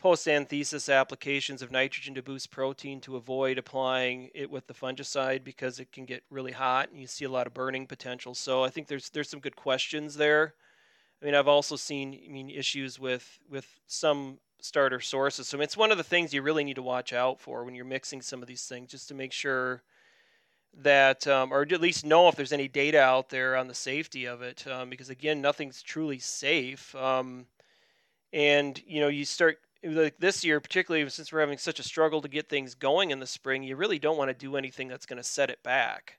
post-anthesis 0.00 0.88
applications 0.88 1.60
of 1.60 1.70
nitrogen 1.70 2.14
to 2.14 2.22
boost 2.22 2.50
protein 2.50 3.00
to 3.02 3.16
avoid 3.16 3.58
applying 3.58 4.30
it 4.34 4.50
with 4.50 4.66
the 4.66 4.74
fungicide 4.74 5.44
because 5.44 5.78
it 5.78 5.92
can 5.92 6.06
get 6.06 6.22
really 6.30 6.52
hot 6.52 6.90
and 6.90 7.00
you 7.00 7.06
see 7.06 7.26
a 7.26 7.30
lot 7.30 7.46
of 7.46 7.52
burning 7.52 7.86
potential. 7.86 8.34
So 8.34 8.64
I 8.64 8.70
think 8.70 8.86
there's 8.86 9.10
there's 9.10 9.28
some 9.28 9.40
good 9.40 9.56
questions 9.56 10.16
there. 10.16 10.54
I 11.20 11.26
mean, 11.26 11.34
I've 11.34 11.48
also 11.48 11.76
seen 11.76 12.18
I 12.26 12.32
mean 12.32 12.48
issues 12.48 12.98
with 12.98 13.38
with 13.48 13.66
some 13.86 14.38
starter 14.62 15.00
sources. 15.00 15.48
So 15.48 15.60
it's 15.60 15.76
one 15.76 15.92
of 15.92 15.98
the 15.98 16.04
things 16.04 16.32
you 16.32 16.42
really 16.42 16.64
need 16.64 16.76
to 16.76 16.82
watch 16.82 17.12
out 17.12 17.40
for 17.40 17.64
when 17.64 17.74
you're 17.74 17.84
mixing 17.84 18.22
some 18.22 18.42
of 18.42 18.48
these 18.48 18.64
things, 18.64 18.90
just 18.90 19.08
to 19.08 19.14
make 19.14 19.32
sure 19.32 19.82
that, 20.82 21.26
um, 21.26 21.52
or 21.52 21.62
at 21.62 21.80
least 21.80 22.04
know 22.06 22.28
if 22.28 22.36
there's 22.36 22.52
any 22.52 22.68
data 22.68 23.00
out 23.00 23.28
there 23.28 23.56
on 23.56 23.68
the 23.68 23.74
safety 23.74 24.24
of 24.26 24.40
it, 24.40 24.66
um, 24.66 24.88
because 24.88 25.10
again, 25.10 25.40
nothing's 25.40 25.82
truly 25.82 26.18
safe. 26.18 26.94
Um, 26.94 27.46
and 28.32 28.80
you 28.86 29.00
know, 29.00 29.08
you 29.08 29.24
start 29.24 29.58
like 29.82 30.18
this 30.18 30.44
year, 30.44 30.60
particularly 30.60 31.08
since 31.10 31.32
we're 31.32 31.40
having 31.40 31.58
such 31.58 31.80
a 31.80 31.84
struggle 31.84 32.20
to 32.22 32.28
get 32.28 32.48
things 32.48 32.74
going 32.74 33.10
in 33.10 33.20
the 33.20 33.26
spring, 33.26 33.62
you 33.62 33.76
really 33.76 33.98
don't 33.98 34.18
want 34.18 34.28
to 34.28 34.34
do 34.34 34.56
anything 34.56 34.88
that's 34.88 35.06
going 35.06 35.16
to 35.16 35.22
set 35.22 35.50
it 35.50 35.62
back. 35.62 36.18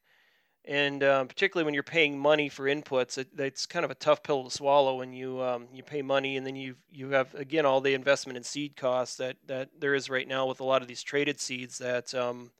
And 0.65 1.03
um, 1.03 1.27
particularly 1.27 1.65
when 1.65 1.73
you're 1.73 1.81
paying 1.81 2.19
money 2.19 2.47
for 2.47 2.65
inputs, 2.65 3.17
it, 3.17 3.29
it's 3.37 3.65
kind 3.65 3.83
of 3.83 3.89
a 3.89 3.95
tough 3.95 4.21
pill 4.21 4.43
to 4.43 4.51
swallow 4.51 4.97
when 4.97 5.11
you 5.11 5.41
um, 5.41 5.67
you 5.73 5.81
pay 5.81 6.03
money 6.03 6.37
and 6.37 6.45
then 6.45 6.55
you 6.55 6.75
you 6.91 7.09
have 7.09 7.33
again 7.33 7.65
all 7.65 7.81
the 7.81 7.95
investment 7.95 8.37
in 8.37 8.43
seed 8.43 8.75
costs 8.75 9.17
that 9.17 9.37
that 9.47 9.69
there 9.79 9.95
is 9.95 10.07
right 10.07 10.27
now 10.27 10.45
with 10.45 10.59
a 10.59 10.63
lot 10.63 10.83
of 10.83 10.87
these 10.87 11.01
traited 11.01 11.39
seeds 11.39 11.79
that 11.79 12.13
um, 12.13 12.51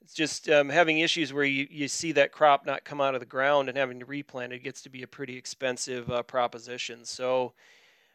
it's 0.00 0.14
just 0.14 0.48
um, 0.48 0.68
having 0.68 1.00
issues 1.00 1.32
where 1.32 1.44
you, 1.44 1.66
you 1.70 1.88
see 1.88 2.12
that 2.12 2.30
crop 2.30 2.64
not 2.64 2.84
come 2.84 3.00
out 3.00 3.14
of 3.14 3.20
the 3.20 3.26
ground 3.26 3.68
and 3.68 3.76
having 3.76 3.98
to 3.98 4.06
replant 4.06 4.52
it 4.52 4.62
gets 4.62 4.80
to 4.82 4.88
be 4.88 5.02
a 5.02 5.08
pretty 5.08 5.36
expensive 5.36 6.08
uh, 6.10 6.22
proposition. 6.22 7.04
So 7.04 7.52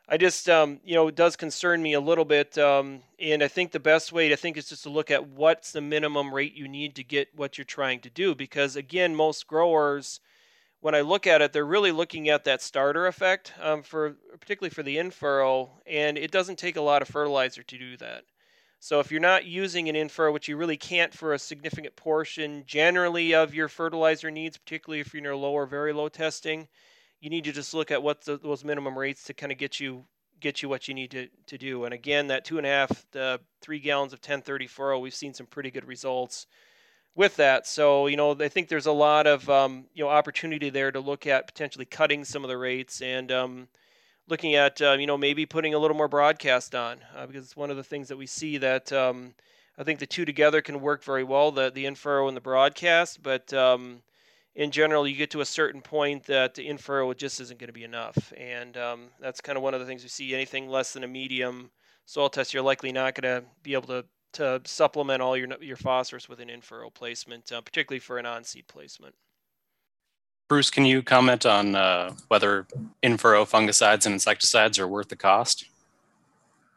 I 0.07 0.17
just, 0.17 0.49
um, 0.49 0.81
you 0.83 0.95
know, 0.95 1.07
it 1.07 1.15
does 1.15 1.35
concern 1.35 1.81
me 1.81 1.93
a 1.93 2.01
little 2.01 2.25
bit. 2.25 2.57
Um, 2.57 3.01
and 3.19 3.41
I 3.41 3.47
think 3.47 3.71
the 3.71 3.79
best 3.79 4.11
way 4.11 4.29
to 4.29 4.35
think 4.35 4.57
is 4.57 4.67
just 4.67 4.83
to 4.83 4.89
look 4.89 5.09
at 5.09 5.29
what's 5.29 5.71
the 5.71 5.81
minimum 5.81 6.33
rate 6.33 6.55
you 6.55 6.67
need 6.67 6.95
to 6.95 7.03
get 7.03 7.29
what 7.35 7.57
you're 7.57 7.65
trying 7.65 8.01
to 8.01 8.09
do. 8.09 8.35
Because 8.35 8.75
again, 8.75 9.15
most 9.15 9.47
growers, 9.47 10.19
when 10.81 10.93
I 10.93 11.01
look 11.01 11.25
at 11.25 11.41
it, 11.41 11.53
they're 11.53 11.65
really 11.65 11.93
looking 11.93 12.27
at 12.27 12.43
that 12.43 12.61
starter 12.61 13.07
effect 13.07 13.53
um, 13.61 13.81
for 13.81 14.17
particularly 14.39 14.71
for 14.71 14.83
the 14.83 14.97
in-furrow, 14.97 15.71
and 15.87 16.17
it 16.17 16.31
doesn't 16.31 16.59
take 16.59 16.75
a 16.75 16.81
lot 16.81 17.01
of 17.01 17.07
fertilizer 17.07 17.63
to 17.63 17.77
do 17.77 17.95
that. 17.97 18.25
So 18.81 18.99
if 18.99 19.09
you're 19.09 19.21
not 19.21 19.45
using 19.45 19.87
an 19.87 19.95
in-furrow, 19.95 20.33
which 20.33 20.49
you 20.49 20.57
really 20.57 20.75
can't 20.75 21.13
for 21.13 21.33
a 21.33 21.39
significant 21.39 21.95
portion 21.95 22.65
generally 22.67 23.33
of 23.33 23.55
your 23.55 23.69
fertilizer 23.69 24.29
needs, 24.29 24.57
particularly 24.57 24.99
if 24.99 25.13
you're 25.13 25.23
in 25.23 25.31
a 25.31 25.37
low 25.37 25.53
or 25.53 25.65
very 25.65 25.93
low 25.93 26.09
testing, 26.09 26.67
you 27.23 27.29
need 27.29 27.45
to 27.45 27.53
just 27.53 27.73
look 27.73 27.89
at 27.89 28.03
what 28.03 28.25
the, 28.25 28.37
those 28.37 28.65
minimum 28.65 28.99
rates 28.99 29.23
to 29.23 29.33
kind 29.33 29.49
of 29.49 29.57
get 29.57 29.79
you 29.79 30.03
get 30.41 30.61
you 30.61 30.67
what 30.67 30.89
you 30.89 30.93
need 30.93 31.09
to, 31.09 31.29
to 31.47 31.57
do. 31.57 31.85
And 31.85 31.93
again, 31.93 32.27
that 32.27 32.43
two 32.43 32.57
and 32.57 32.67
a 32.67 32.69
half, 32.69 33.05
the 33.11 33.39
three 33.61 33.79
gallons 33.79 34.11
of 34.11 34.17
1034, 34.17 34.99
we've 34.99 35.15
seen 35.15 35.33
some 35.33 35.45
pretty 35.45 35.71
good 35.71 35.87
results 35.87 36.47
with 37.15 37.37
that. 37.37 37.65
So, 37.65 38.07
you 38.07 38.17
know, 38.17 38.35
I 38.37 38.49
think 38.49 38.67
there's 38.67 38.87
a 38.87 38.91
lot 38.91 39.25
of, 39.25 39.49
um, 39.49 39.85
you 39.93 40.03
know, 40.03 40.09
opportunity 40.09 40.69
there 40.69 40.91
to 40.91 40.99
look 40.99 41.25
at 41.25 41.47
potentially 41.47 41.85
cutting 41.85 42.25
some 42.25 42.43
of 42.43 42.49
the 42.49 42.57
rates 42.57 43.01
and 43.01 43.31
um, 43.31 43.67
looking 44.27 44.55
at, 44.55 44.81
uh, 44.81 44.97
you 44.99 45.07
know, 45.07 45.17
maybe 45.17 45.45
putting 45.45 45.73
a 45.73 45.79
little 45.79 45.95
more 45.95 46.09
broadcast 46.09 46.75
on 46.75 46.97
uh, 47.15 47.25
because 47.25 47.45
it's 47.45 47.55
one 47.55 47.71
of 47.71 47.77
the 47.77 47.85
things 47.85 48.09
that 48.09 48.17
we 48.17 48.27
see 48.27 48.57
that 48.57 48.91
um, 48.91 49.33
I 49.77 49.85
think 49.85 49.99
the 49.99 50.05
two 50.05 50.25
together 50.25 50.61
can 50.61 50.81
work 50.81 51.01
very 51.01 51.23
well, 51.23 51.53
the, 51.53 51.71
the 51.71 51.85
info 51.85 52.27
and 52.27 52.35
the 52.35 52.41
broadcast. 52.41 53.23
But 53.23 53.53
um, 53.53 54.01
in 54.55 54.71
general, 54.71 55.07
you 55.07 55.15
get 55.15 55.31
to 55.31 55.41
a 55.41 55.45
certain 55.45 55.81
point 55.81 56.23
that 56.25 56.53
the 56.53 56.63
info 56.63 57.13
just 57.13 57.39
isn't 57.41 57.59
going 57.59 57.67
to 57.67 57.73
be 57.73 57.83
enough. 57.83 58.31
And 58.37 58.77
um, 58.77 59.07
that's 59.19 59.41
kind 59.41 59.57
of 59.57 59.63
one 59.63 59.73
of 59.73 59.79
the 59.79 59.85
things 59.85 60.03
we 60.03 60.09
see 60.09 60.33
anything 60.33 60.67
less 60.67 60.93
than 60.93 61.03
a 61.03 61.07
medium 61.07 61.71
soil 62.05 62.29
test, 62.29 62.53
you're 62.53 62.63
likely 62.63 62.91
not 62.91 63.15
going 63.15 63.41
to 63.41 63.47
be 63.63 63.73
able 63.73 63.87
to 63.87 64.05
to 64.33 64.59
supplement 64.65 65.21
all 65.21 65.37
your 65.37 65.47
your 65.61 65.77
phosphorus 65.77 66.27
with 66.27 66.39
an 66.39 66.49
in-furrow 66.49 66.89
placement, 66.89 67.51
uh, 67.51 67.61
particularly 67.61 67.99
for 67.99 68.17
an 68.17 68.25
on-seed 68.25 68.67
placement. 68.67 69.13
Bruce, 70.49 70.71
can 70.71 70.85
you 70.85 71.03
comment 71.03 71.45
on 71.45 71.75
uh, 71.75 72.11
whether 72.27 72.67
in-furrow 73.03 73.45
fungicides 73.45 74.05
and 74.05 74.13
insecticides 74.13 74.79
are 74.79 74.87
worth 74.87 75.09
the 75.09 75.15
cost? 75.15 75.65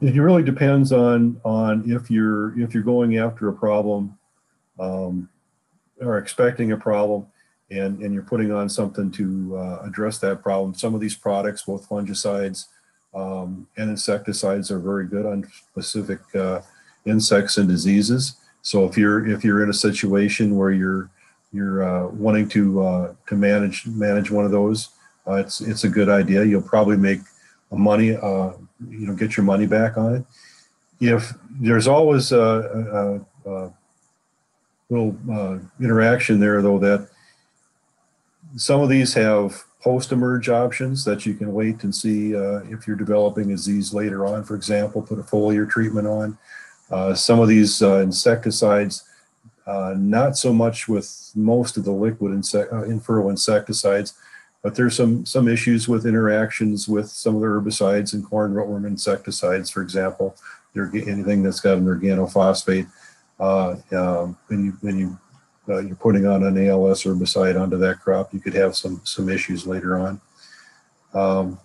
It 0.01 0.15
really 0.15 0.43
depends 0.43 0.91
on 0.91 1.41
on 1.43 1.89
if 1.89 2.11
you're 2.11 2.57
if 2.59 2.73
you're 2.73 2.83
going 2.83 3.17
after 3.17 3.49
a 3.49 3.53
problem 3.53 4.17
um, 4.79 5.27
or 5.99 6.19
expecting 6.19 6.71
a 6.73 6.77
problem, 6.77 7.25
and 7.69 8.01
and 8.01 8.13
you're 8.13 8.23
putting 8.23 8.51
on 8.51 8.69
something 8.69 9.11
to 9.11 9.57
uh, 9.57 9.81
address 9.83 10.19
that 10.19 10.41
problem. 10.41 10.73
Some 10.73 10.95
of 10.95 11.01
these 11.01 11.15
products, 11.15 11.63
both 11.63 11.87
fungicides 11.87 12.65
um, 13.13 13.67
and 13.77 13.89
insecticides, 13.89 14.71
are 14.71 14.79
very 14.79 15.05
good 15.05 15.25
on 15.25 15.45
specific 15.71 16.19
uh, 16.35 16.61
insects 17.05 17.57
and 17.57 17.67
diseases. 17.67 18.35
So 18.61 18.85
if 18.85 18.97
you're 18.97 19.27
if 19.27 19.43
you're 19.43 19.63
in 19.63 19.69
a 19.69 19.73
situation 19.73 20.55
where 20.55 20.71
you're 20.71 21.09
you're 21.51 21.83
uh, 21.83 22.07
wanting 22.07 22.47
to 22.49 22.83
uh, 22.83 23.13
to 23.27 23.35
manage 23.35 23.85
manage 23.87 24.31
one 24.31 24.45
of 24.45 24.51
those, 24.51 24.89
uh, 25.27 25.33
it's 25.35 25.61
it's 25.61 25.83
a 25.83 25.89
good 25.89 26.09
idea. 26.09 26.45
You'll 26.45 26.61
probably 26.61 26.97
make 26.97 27.19
money, 27.71 28.15
uh, 28.15 28.53
you 28.89 29.07
know, 29.07 29.13
get 29.13 29.35
your 29.35 29.45
money 29.45 29.67
back 29.67 29.97
on 29.97 30.15
it. 30.15 30.25
If 30.99 31.33
there's 31.59 31.87
always 31.87 32.31
a, 32.31 33.21
a, 33.45 33.51
a 33.51 33.73
little 34.89 35.61
interaction 35.79 36.39
there, 36.39 36.61
though, 36.61 36.79
that 36.79 37.09
some 38.55 38.81
of 38.81 38.89
these 38.89 39.13
have 39.13 39.63
post-emerge 39.81 40.49
options 40.49 41.05
that 41.05 41.25
you 41.25 41.33
can 41.33 41.53
wait 41.53 41.83
and 41.83 41.93
see 41.93 42.35
uh, 42.35 42.59
if 42.69 42.87
you're 42.87 42.95
developing 42.95 43.45
a 43.45 43.55
disease 43.55 43.93
later 43.93 44.25
on. 44.25 44.43
For 44.43 44.55
example, 44.55 45.01
put 45.01 45.19
a 45.19 45.23
foliar 45.23 45.69
treatment 45.69 46.07
on. 46.07 46.37
Uh, 46.89 47.13
some 47.13 47.39
of 47.39 47.47
these 47.47 47.81
uh, 47.81 47.97
insecticides, 47.97 49.03
uh, 49.65 49.93
not 49.97 50.37
so 50.37 50.53
much 50.53 50.87
with 50.87 51.31
most 51.35 51.77
of 51.77 51.83
the 51.83 51.91
liquid 51.91 52.33
insect, 52.33 52.71
uh, 52.71 52.83
in-furrow 52.83 53.29
insecticides, 53.29 54.13
but 54.63 54.75
there's 54.75 54.95
some 54.95 55.25
some 55.25 55.47
issues 55.47 55.87
with 55.87 56.05
interactions 56.05 56.87
with 56.87 57.09
some 57.09 57.35
of 57.35 57.41
the 57.41 57.47
herbicides 57.47 58.13
and 58.13 58.25
corn 58.25 58.53
rootworm 58.53 58.87
insecticides, 58.87 59.69
for 59.69 59.81
example. 59.81 60.35
Anything 60.75 61.41
that's 61.41 61.59
got 61.59 61.77
an 61.77 61.85
organophosphate, 61.85 62.87
uh, 63.39 63.75
um, 63.91 64.37
when 64.47 64.65
you 64.65 64.77
when 64.81 64.97
you 64.97 65.17
uh, 65.69 65.79
you're 65.79 65.95
putting 65.95 66.25
on 66.25 66.43
an 66.43 66.57
ALS 66.67 67.03
herbicide 67.03 67.59
onto 67.59 67.77
that 67.77 67.99
crop, 67.99 68.33
you 68.33 68.39
could 68.39 68.53
have 68.53 68.75
some 68.75 69.01
some 69.03 69.29
issues 69.29 69.67
later 69.67 69.97
on. 69.97 70.21
Um, 71.13 71.59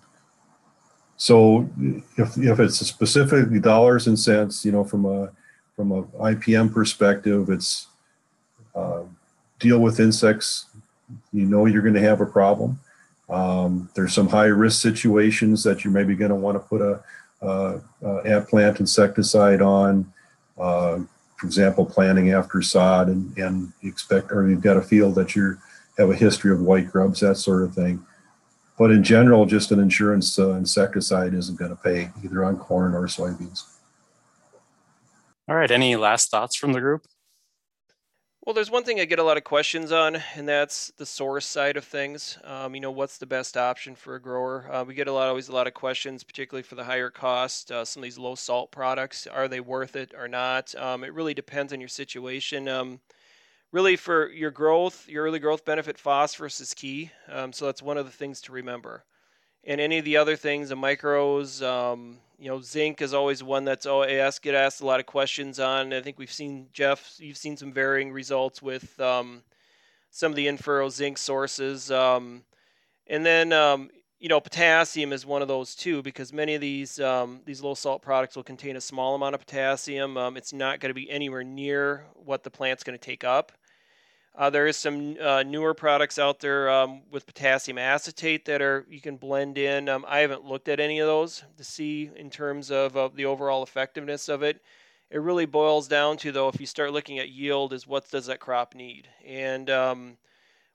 so 1.16 1.68
if, 2.16 2.36
if 2.36 2.58
it's 2.58 2.78
specifically 2.78 3.60
dollars 3.60 4.08
and 4.08 4.18
cents, 4.18 4.64
you 4.64 4.72
know, 4.72 4.82
from 4.82 5.04
a 5.04 5.30
from 5.76 5.92
a 5.92 6.02
IPM 6.02 6.72
perspective, 6.72 7.48
it's 7.48 7.86
uh, 8.74 9.02
deal 9.58 9.78
with 9.78 10.00
insects. 10.00 10.66
You 11.32 11.46
know 11.46 11.66
you're 11.66 11.82
going 11.82 11.94
to 11.94 12.00
have 12.00 12.20
a 12.20 12.26
problem. 12.26 12.80
Um, 13.28 13.88
there's 13.94 14.12
some 14.12 14.28
high 14.28 14.46
risk 14.46 14.82
situations 14.82 15.62
that 15.62 15.84
you're 15.84 15.92
maybe 15.92 16.14
going 16.14 16.30
to 16.30 16.34
want 16.34 16.56
to 16.56 16.60
put 16.60 16.80
a, 16.80 17.02
a, 17.40 17.80
a 18.04 18.40
plant 18.42 18.80
insecticide 18.80 19.62
on. 19.62 20.12
Uh, 20.58 21.00
for 21.42 21.46
example, 21.46 21.84
planting 21.84 22.30
after 22.30 22.62
sod, 22.62 23.08
and 23.08 23.36
and 23.36 23.72
expect 23.82 24.30
or 24.30 24.48
you've 24.48 24.62
got 24.62 24.76
a 24.76 24.80
field 24.80 25.16
that 25.16 25.34
you 25.34 25.58
have 25.98 26.08
a 26.08 26.14
history 26.14 26.52
of 26.52 26.60
white 26.60 26.88
grubs, 26.88 27.18
that 27.18 27.34
sort 27.34 27.64
of 27.64 27.74
thing. 27.74 28.06
But 28.78 28.92
in 28.92 29.02
general, 29.02 29.44
just 29.44 29.72
an 29.72 29.80
insurance 29.80 30.38
uh, 30.38 30.52
insecticide 30.52 31.34
isn't 31.34 31.58
going 31.58 31.72
to 31.72 31.82
pay 31.82 32.10
either 32.24 32.44
on 32.44 32.58
corn 32.58 32.94
or 32.94 33.08
soybeans. 33.08 33.64
All 35.48 35.56
right. 35.56 35.70
Any 35.70 35.96
last 35.96 36.30
thoughts 36.30 36.54
from 36.54 36.74
the 36.74 36.80
group? 36.80 37.02
Well, 38.44 38.54
there's 38.54 38.72
one 38.72 38.82
thing 38.82 38.98
I 38.98 39.04
get 39.04 39.20
a 39.20 39.22
lot 39.22 39.36
of 39.36 39.44
questions 39.44 39.92
on, 39.92 40.16
and 40.34 40.48
that's 40.48 40.90
the 40.96 41.06
source 41.06 41.46
side 41.46 41.76
of 41.76 41.84
things. 41.84 42.38
Um, 42.42 42.74
you 42.74 42.80
know, 42.80 42.90
what's 42.90 43.18
the 43.18 43.26
best 43.26 43.56
option 43.56 43.94
for 43.94 44.16
a 44.16 44.20
grower? 44.20 44.68
Uh, 44.68 44.82
we 44.82 44.94
get 44.94 45.06
a 45.06 45.12
lot, 45.12 45.28
always 45.28 45.48
a 45.48 45.52
lot 45.52 45.68
of 45.68 45.74
questions, 45.74 46.24
particularly 46.24 46.64
for 46.64 46.74
the 46.74 46.82
higher 46.82 47.08
cost. 47.08 47.70
Uh, 47.70 47.84
some 47.84 48.00
of 48.00 48.04
these 48.04 48.18
low 48.18 48.34
salt 48.34 48.72
products, 48.72 49.28
are 49.28 49.46
they 49.46 49.60
worth 49.60 49.94
it 49.94 50.12
or 50.18 50.26
not? 50.26 50.74
Um, 50.74 51.04
it 51.04 51.14
really 51.14 51.34
depends 51.34 51.72
on 51.72 51.78
your 51.78 51.88
situation. 51.88 52.66
Um, 52.66 52.98
really 53.70 53.94
for 53.94 54.28
your 54.32 54.50
growth, 54.50 55.08
your 55.08 55.24
early 55.24 55.38
growth 55.38 55.64
benefit, 55.64 55.96
phosphorus 55.96 56.60
is 56.60 56.74
key. 56.74 57.12
Um, 57.28 57.52
so 57.52 57.66
that's 57.66 57.80
one 57.80 57.96
of 57.96 58.06
the 58.06 58.12
things 58.12 58.40
to 58.40 58.52
remember. 58.52 59.04
And 59.64 59.80
any 59.80 59.98
of 59.98 60.04
the 60.04 60.16
other 60.16 60.36
things, 60.36 60.70
the 60.70 60.74
micros, 60.74 61.62
um, 61.62 62.18
you 62.38 62.48
know, 62.48 62.60
zinc 62.60 63.00
is 63.00 63.14
always 63.14 63.42
one 63.42 63.64
that's 63.64 63.86
oh, 63.86 64.02
asked, 64.02 64.42
get 64.42 64.54
asked 64.54 64.80
a 64.80 64.86
lot 64.86 64.98
of 64.98 65.06
questions 65.06 65.60
on. 65.60 65.92
I 65.92 66.00
think 66.00 66.18
we've 66.18 66.32
seen 66.32 66.66
Jeff, 66.72 67.14
you've 67.18 67.36
seen 67.36 67.56
some 67.56 67.72
varying 67.72 68.12
results 68.12 68.60
with 68.60 68.98
um, 69.00 69.42
some 70.10 70.32
of 70.32 70.36
the 70.36 70.48
in-furrow 70.48 70.88
zinc 70.88 71.18
sources. 71.18 71.90
Um, 71.92 72.42
and 73.06 73.24
then 73.24 73.52
um, 73.52 73.90
you 74.22 74.28
know, 74.28 74.38
potassium 74.38 75.12
is 75.12 75.26
one 75.26 75.42
of 75.42 75.48
those 75.48 75.74
too 75.74 76.00
because 76.00 76.32
many 76.32 76.54
of 76.54 76.60
these 76.60 77.00
um, 77.00 77.40
these 77.44 77.60
low 77.60 77.74
salt 77.74 78.02
products 78.02 78.36
will 78.36 78.44
contain 78.44 78.76
a 78.76 78.80
small 78.80 79.16
amount 79.16 79.34
of 79.34 79.40
potassium. 79.40 80.16
Um, 80.16 80.36
it's 80.36 80.52
not 80.52 80.78
going 80.78 80.90
to 80.90 80.94
be 80.94 81.10
anywhere 81.10 81.42
near 81.42 82.06
what 82.14 82.44
the 82.44 82.50
plant's 82.50 82.84
going 82.84 82.96
to 82.96 83.04
take 83.04 83.24
up. 83.24 83.50
Uh, 84.34 84.48
there 84.48 84.66
is 84.66 84.78
some 84.78 85.16
uh, 85.20 85.42
newer 85.42 85.74
products 85.74 86.18
out 86.18 86.40
there 86.40 86.70
um, 86.70 87.02
with 87.10 87.26
potassium 87.26 87.76
acetate 87.76 88.46
that 88.46 88.62
are 88.62 88.86
you 88.88 89.00
can 89.00 89.16
blend 89.16 89.58
in. 89.58 89.90
Um, 89.90 90.06
I 90.08 90.20
haven't 90.20 90.44
looked 90.44 90.68
at 90.68 90.80
any 90.80 91.00
of 91.00 91.06
those 91.06 91.44
to 91.58 91.64
see 91.64 92.10
in 92.16 92.30
terms 92.30 92.70
of, 92.70 92.94
the 93.14 93.26
overall 93.26 93.62
effectiveness 93.62 94.30
of 94.30 94.42
it. 94.42 94.62
It 95.10 95.18
really 95.18 95.44
boils 95.44 95.86
down 95.86 96.16
to 96.18 96.32
though, 96.32 96.48
if 96.48 96.58
you 96.58 96.66
start 96.66 96.94
looking 96.94 97.18
at 97.18 97.28
yield, 97.28 97.74
is 97.74 97.86
what 97.86 98.10
does 98.10 98.26
that 98.26 98.40
crop 98.40 98.74
need? 98.74 99.06
And 99.26 99.68
um, 99.68 100.16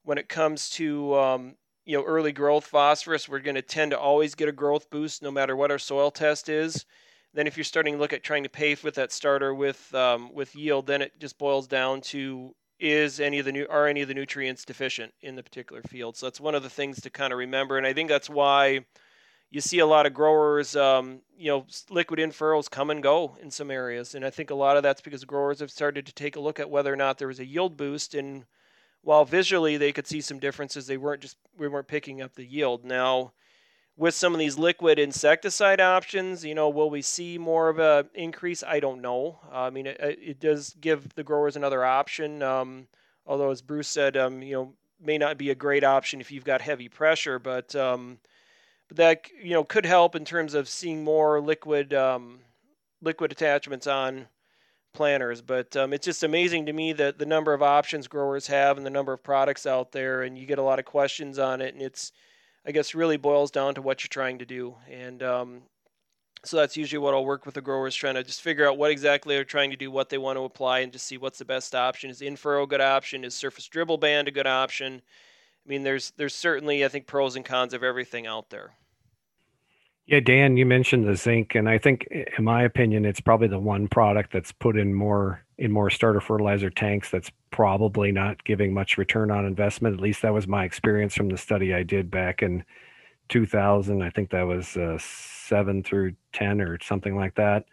when 0.04 0.20
it 0.20 0.30
comes 0.30 0.70
to 0.72 1.16
um, 1.16 1.56
you 1.84 1.98
know 1.98 2.04
early 2.04 2.32
growth 2.32 2.66
phosphorus, 2.66 3.28
we're 3.28 3.40
going 3.40 3.56
to 3.56 3.64
tend 3.64 3.90
to 3.90 4.00
always 4.00 4.36
get 4.36 4.50
a 4.50 4.52
growth 4.52 4.92
boost 4.92 5.24
no 5.24 5.32
matter 5.32 5.56
what 5.56 5.72
our 5.72 5.80
soil 5.80 6.12
test 6.12 6.48
is. 6.48 6.86
Then 7.34 7.48
if 7.48 7.58
you're 7.58 7.64
starting 7.64 7.96
to 7.96 8.00
look 8.00 8.14
at 8.14 8.24
trying 8.24 8.44
to 8.44 8.50
pay 8.50 8.76
with 8.84 8.96
that 8.96 9.12
starter 9.12 9.56
with 9.56 9.94
um, 9.96 10.32
with 10.32 10.56
yield, 10.56 10.86
then 10.86 11.02
it 11.02 11.20
just 11.20 11.40
boils 11.40 11.66
down 11.66 12.02
to 12.02 12.54
is 12.80 13.20
any 13.20 13.40
of 13.40 13.46
the 13.46 13.52
new 13.52 13.66
are 13.70 13.88
any 13.88 14.02
of 14.02 14.08
the 14.08 14.14
nutrients 14.14 14.66
deficient 14.66 15.14
in 15.22 15.36
the 15.36 15.44
particular 15.44 15.82
field. 15.82 16.16
So 16.16 16.26
that's 16.26 16.40
one 16.40 16.56
of 16.56 16.64
the 16.64 16.70
things 16.70 17.02
to 17.02 17.10
kind 17.10 17.34
of 17.34 17.40
remember, 17.40 17.78
and 17.78 17.88
I 17.88 17.94
think 17.94 18.10
that's 18.10 18.30
why 18.30 18.86
you 19.50 19.62
see 19.62 19.80
a 19.80 19.86
lot 19.86 20.06
of 20.06 20.14
growers, 20.14 20.76
um, 20.76 21.22
you 21.38 21.48
know, 21.48 21.66
liquid 21.90 22.20
in-furrows 22.20 22.68
come 22.68 22.90
and 22.90 23.02
go 23.02 23.38
in 23.42 23.50
some 23.50 23.72
areas, 23.72 24.14
and 24.14 24.26
I 24.26 24.30
think 24.30 24.50
a 24.50 24.56
lot 24.56 24.78
of 24.78 24.84
that's 24.84 25.02
because 25.02 25.24
growers 25.24 25.60
have 25.62 25.72
started 25.72 26.06
to 26.06 26.14
take 26.14 26.36
a 26.36 26.40
look 26.42 26.60
at 26.60 26.70
whether 26.70 26.92
or 26.92 26.98
not 26.98 27.18
there 27.18 27.30
was 27.30 27.40
a 27.40 27.46
yield 27.46 27.78
boost, 27.78 28.14
and 28.14 28.46
while 29.02 29.24
visually 29.24 29.78
they 29.78 29.94
could 29.94 30.06
see 30.06 30.20
some 30.20 30.40
differences, 30.40 30.86
they 30.86 30.98
weren't 30.98 31.22
just 31.22 31.38
we 31.58 31.68
weren't 31.68 31.88
picking 31.88 32.22
up 32.22 32.36
the 32.36 32.46
yield. 32.46 32.84
Now 32.84 33.32
with 33.98 34.14
some 34.14 34.34
of 34.34 34.40
these 34.40 34.60
liquid 34.60 35.00
insecticide 35.00 35.82
options, 35.82 36.46
you 36.46 36.54
know, 36.54 36.70
will 36.70 36.90
we 36.90 37.02
see 37.02 37.40
more 37.40 37.68
of 37.68 37.80
a 37.80 38.06
increase? 38.14 38.64
I 38.64 38.80
don't 38.80 39.02
know. 39.02 39.40
I 39.52 39.72
mean, 39.72 39.88
it, 39.88 39.98
it, 40.00 40.40
does 40.40 40.76
give 40.80 41.16
the 41.16 41.24
growers 41.24 41.56
another 41.56 41.84
option. 41.84 42.44
Um, 42.44 42.88
although, 43.26 43.50
as 43.50 43.64
Bruce 43.64 43.88
said, 43.88 44.16
um, 44.16 44.44
you 44.44 44.54
know, 44.54 44.74
may 45.02 45.18
not 45.18 45.40
be 45.40 45.50
a 45.50 45.56
great 45.56 45.84
option 45.84 46.22
if 46.22 46.32
you've 46.32 46.46
got 46.46 46.62
heavy 46.62 46.88
pressure, 46.88 47.40
but 47.40 47.76
um, 47.76 48.20
but 48.88 48.98
that 48.98 49.26
you 49.42 49.52
know 49.52 49.64
could 49.64 49.86
help 49.86 50.16
in 50.16 50.26
terms 50.26 50.54
of 50.54 50.70
seeing 50.70 51.04
more 51.04 51.42
liquid 51.42 51.94
um, 51.96 52.40
liquid 53.02 53.32
attachments 53.32 53.88
on 53.88 54.28
planters. 54.94 55.42
But 55.42 55.76
um, 55.76 55.92
it's 55.92 56.06
just 56.06 56.24
amazing 56.24 56.68
to 56.68 56.74
me 56.74 56.94
that 56.94 57.18
the 57.18 57.26
number 57.26 57.54
of 57.54 57.64
options 57.64 58.08
growers 58.08 58.46
have 58.46 58.78
and 58.78 58.86
the 58.86 58.92
number 58.92 59.12
of 59.14 59.24
products 59.24 59.66
out 59.66 59.92
there, 59.92 60.22
and 60.22 60.38
you 60.38 60.46
get 60.46 60.60
a 60.60 60.64
lot 60.64 60.78
of 60.78 60.86
questions 60.86 61.40
on 61.40 61.62
it, 61.62 61.74
and 61.74 61.82
it's 61.82 62.12
I 62.68 62.72
guess 62.72 62.94
really 62.94 63.16
boils 63.16 63.50
down 63.50 63.76
to 63.76 63.82
what 63.82 64.04
you're 64.04 64.10
trying 64.10 64.40
to 64.40 64.46
do. 64.46 64.76
And 64.92 65.24
um, 65.24 65.62
so 66.44 66.58
that's 66.58 66.76
usually 66.76 67.00
what 67.00 67.14
I'll 67.14 67.26
work 67.26 67.46
with 67.46 67.56
the 67.56 67.62
growers, 67.62 67.96
trying 67.96 68.16
to 68.16 68.24
just 68.24 68.42
figure 68.42 68.68
out 68.68 68.78
what 68.78 68.92
exactly 68.92 69.36
they're 69.36 69.46
trying 69.46 69.72
to 69.72 69.78
do, 69.78 69.90
what 69.90 70.10
they 70.10 70.18
want 70.18 70.38
to 70.38 70.44
apply, 70.44 70.80
and 70.80 70.92
just 70.92 71.08
see 71.08 71.18
what's 71.18 71.40
the 71.40 71.46
best 71.46 71.74
option. 71.74 72.10
Is 72.10 72.22
in-furrow 72.22 72.64
a 72.64 72.68
good 72.68 72.82
option? 72.82 73.24
Is 73.24 73.34
surface 73.36 73.68
dribble 73.68 74.00
band 74.00 74.28
a 74.28 74.32
good 74.32 74.48
option? 74.48 75.02
I 75.66 75.70
mean, 75.70 75.84
there's 75.84 76.12
there's 76.18 76.36
certainly 76.36 76.84
I 76.84 76.90
think 76.90 77.08
pros 77.08 77.36
and 77.36 77.46
cons 77.46 77.74
of 77.74 77.84
everything 77.84 78.28
out 78.28 78.50
there. 78.50 78.74
Yeah, 80.08 80.22
Dan, 80.22 80.56
you 80.56 80.66
mentioned 80.66 81.06
the 81.06 81.18
zinc, 81.18 81.54
and 81.54 81.68
I 81.68 81.78
think, 81.78 82.08
in 82.10 82.44
my 82.46 82.64
opinion, 82.64 83.04
it's 83.06 83.20
probably 83.20 83.50
the 83.50 83.60
one 83.60 83.90
product 83.90 84.32
that's 84.32 84.54
put 84.54 84.78
in 84.78 84.94
more 84.94 85.44
in 85.58 85.72
more 85.72 85.90
starter 85.90 86.22
fertilizer 86.22 86.70
tanks 86.70 87.10
that's 87.10 87.32
probably 87.52 88.12
not 88.12 88.44
giving 88.46 88.74
much 88.74 88.98
return 88.98 89.32
on 89.32 89.46
investment. 89.46 89.96
At 89.96 90.02
least 90.02 90.22
that 90.22 90.34
was 90.34 90.48
my 90.48 90.64
experience 90.64 91.16
from 91.16 91.28
the 91.30 91.38
study 91.38 91.74
I 91.74 91.84
did 91.84 92.10
back 92.10 92.42
in 92.42 92.64
2000. 93.30 94.02
I 94.02 94.10
think 94.12 94.30
that 94.32 94.44
was 94.44 94.78
uh, 94.78 94.98
seven 95.00 95.84
through 95.84 96.14
10 96.34 96.62
or 96.62 96.80
something 96.82 97.16
like 97.18 97.36
that. 97.36 97.66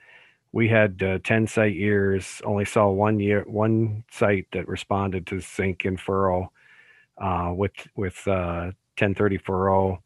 We 0.53 0.69
had 0.69 1.03
uh, 1.03 1.19
10 1.25 1.47
site 1.47 1.75
years, 1.77 2.43
only 2.45 2.65
saw 2.65 2.89
one 2.91 3.21
year, 3.21 3.45
one 3.47 4.05
site 4.11 4.49
that 4.53 4.69
responded 4.69 5.27
to 5.29 5.41
zinc 5.41 5.85
and 5.85 6.01
furrow 6.01 6.53
uh, 7.19 7.53
with 7.57 7.73
with 7.97 8.21
1030 8.27 9.37
uh, 9.37 9.41
furrow, 9.45 10.03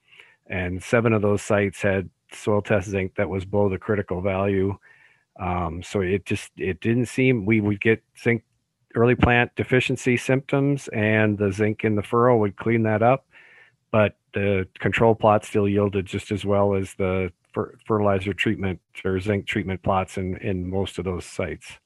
and 0.48 0.82
seven 0.82 1.12
of 1.12 1.22
those 1.22 1.42
sites 1.42 1.82
had 1.82 2.10
soil 2.32 2.62
test 2.62 2.88
zinc 2.88 3.14
that 3.16 3.28
was 3.28 3.44
below 3.44 3.68
the 3.68 3.78
critical 3.78 4.20
value. 4.20 4.76
Um, 5.38 5.82
so 5.82 6.00
it 6.00 6.24
just 6.24 6.50
it 6.56 6.80
didn't 6.80 7.06
seem 7.06 7.46
we 7.46 7.60
would 7.60 7.80
get 7.80 8.02
zinc 8.20 8.42
early 8.94 9.14
plant 9.14 9.54
deficiency 9.56 10.16
symptoms, 10.16 10.88
and 10.88 11.38
the 11.38 11.52
zinc 11.52 11.84
in 11.84 11.94
the 11.94 12.02
furrow 12.02 12.36
would 12.38 12.56
clean 12.56 12.82
that 12.84 13.02
up, 13.02 13.26
but 13.90 14.16
the 14.34 14.66
control 14.78 15.14
plot 15.14 15.44
still 15.44 15.68
yielded 15.68 16.06
just 16.06 16.32
as 16.32 16.44
well 16.44 16.74
as 16.74 16.94
the 16.94 17.32
fertilizer 17.86 18.32
treatment 18.32 18.80
or 19.04 19.18
zinc 19.18 19.46
treatment 19.46 19.82
plots 19.82 20.16
in 20.18 20.36
in 20.38 20.68
most 20.68 20.98
of 20.98 21.04
those 21.04 21.24
sites. 21.24 21.78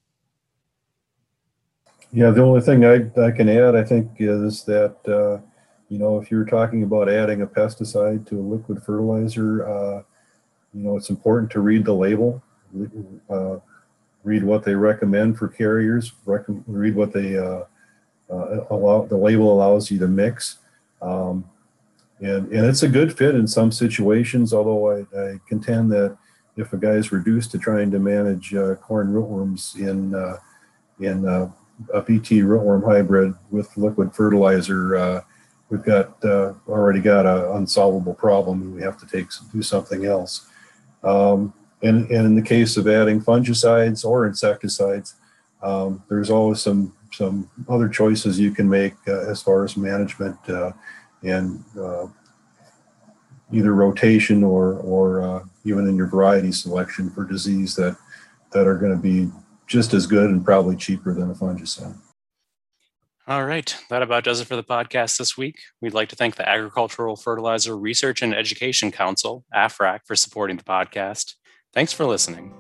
Yeah, 2.13 2.31
the 2.31 2.43
only 2.43 2.61
thing 2.61 2.85
I, 2.85 3.11
I 3.21 3.31
can 3.31 3.49
add, 3.49 3.75
I 3.75 3.83
think, 3.85 4.11
is 4.19 4.65
that 4.65 4.97
uh, 5.09 5.43
you 5.89 5.99
know 5.99 6.19
if 6.21 6.31
you're 6.31 6.45
talking 6.45 6.83
about 6.83 7.09
adding 7.09 7.43
a 7.43 7.47
pesticide 7.47 8.27
to 8.29 8.39
a 8.39 8.43
liquid 8.43 8.83
fertilizer, 8.83 9.67
uh, 9.67 10.03
you 10.75 10.83
know, 10.83 10.97
it's 10.97 11.11
important 11.11 11.51
to 11.53 11.61
read 11.61 11.85
the 11.85 11.93
label, 11.93 12.43
uh, 13.29 13.57
read 14.25 14.43
what 14.43 14.65
they 14.65 14.75
recommend 14.75 15.39
for 15.39 15.49
carriers, 15.49 16.13
rec- 16.25 16.45
read 16.67 16.95
what 16.95 17.13
they 17.13 17.37
uh, 17.37 17.65
uh, 18.31 18.65
allow. 18.71 19.05
The 19.05 19.17
label 19.17 19.53
allows 19.53 19.91
you 19.91 19.99
to 19.99 20.09
mix, 20.09 20.59
um, 21.03 21.45
and 22.21 22.51
and 22.53 22.67
it's 22.67 22.83
a 22.83 22.89
good 22.89 23.17
fit 23.17 23.35
in 23.35 23.47
some 23.47 23.71
situations. 23.71 24.55
Although 24.55 24.91
I, 24.91 25.19
I 25.19 25.41
contend 25.47 25.93
that 25.93 26.17
if 26.57 26.73
a 26.73 26.79
guy 26.79 26.93
is 26.93 27.13
reduced 27.13 27.51
to 27.51 27.59
trying 27.59 27.91
to 27.91 27.99
manage 27.99 28.55
uh, 28.55 28.75
corn 28.77 29.13
rootworms 29.13 29.77
in 29.77 30.15
uh, 30.15 30.39
in 31.01 31.29
uh, 31.29 31.51
a 31.93 32.01
BT 32.01 32.41
rootworm 32.41 32.85
hybrid 32.85 33.35
with 33.51 33.77
liquid 33.77 34.15
fertilizer, 34.15 35.23
we've 35.69 35.85
got 35.85 36.25
already 36.67 37.01
got 37.01 37.27
an 37.27 37.57
unsolvable 37.57 38.15
problem, 38.15 38.63
and 38.63 38.75
we 38.75 38.81
have 38.81 38.99
to 38.99 39.07
take 39.07 39.29
do 39.53 39.63
something 39.63 40.07
else. 40.07 40.49
Um, 41.05 41.53
and, 41.83 42.09
and 42.11 42.27
in 42.27 42.35
the 42.35 42.43
case 42.43 42.77
of 42.77 42.87
adding 42.87 43.21
fungicides 43.21 44.05
or 44.05 44.27
insecticides, 44.27 45.15
um, 45.63 46.03
there's 46.09 46.31
always 46.31 46.61
some 46.61 46.93
some 47.13 47.49
other 47.69 47.89
choices 47.89 48.41
you 48.41 48.51
can 48.51 48.69
make 48.69 48.95
uh, 49.07 49.31
as 49.31 49.43
far 49.43 49.65
as 49.65 49.77
management 49.77 50.37
uh, 50.49 50.73
and 51.23 51.63
uh, 51.79 52.07
either 53.53 53.75
rotation 53.75 54.43
or 54.43 54.75
or 54.79 55.23
uh, 55.23 55.45
even 55.65 55.87
in 55.87 55.97
your 55.97 56.07
variety 56.07 56.51
selection 56.51 57.11
for 57.11 57.25
disease 57.25 57.75
that 57.77 57.97
that 58.51 58.67
are 58.67 58.77
going 58.77 58.93
to 58.93 59.01
be 59.01 59.31
just 59.67 59.95
as 59.95 60.07
good 60.07 60.31
and 60.31 60.45
probably 60.45 60.77
cheaper 60.77 61.15
than 61.15 61.31
a 61.31 61.35
fungicide. 61.35 61.97
All 63.33 63.47
right, 63.47 63.75
that 63.89 64.03
about 64.03 64.25
does 64.25 64.43
it 64.43 64.45
for 64.45 64.57
the 64.57 64.63
podcast 64.63 65.17
this 65.17 65.39
week. 65.39 65.59
We'd 65.81 65.95
like 65.95 66.11
to 66.11 66.17
thank 66.17 66.35
the 66.35 66.47
Agricultural 66.47 67.17
Fertilizer 67.17 67.75
Research 67.79 68.21
and 68.21 68.35
Education 68.35 68.93
Council, 68.93 69.47
AFREC, 69.55 70.01
for 70.05 70.15
supporting 70.15 70.59
the 70.59 70.65
podcast. 70.65 71.37
Thanks 71.73 71.95
for 71.95 72.05
listening. 72.05 72.53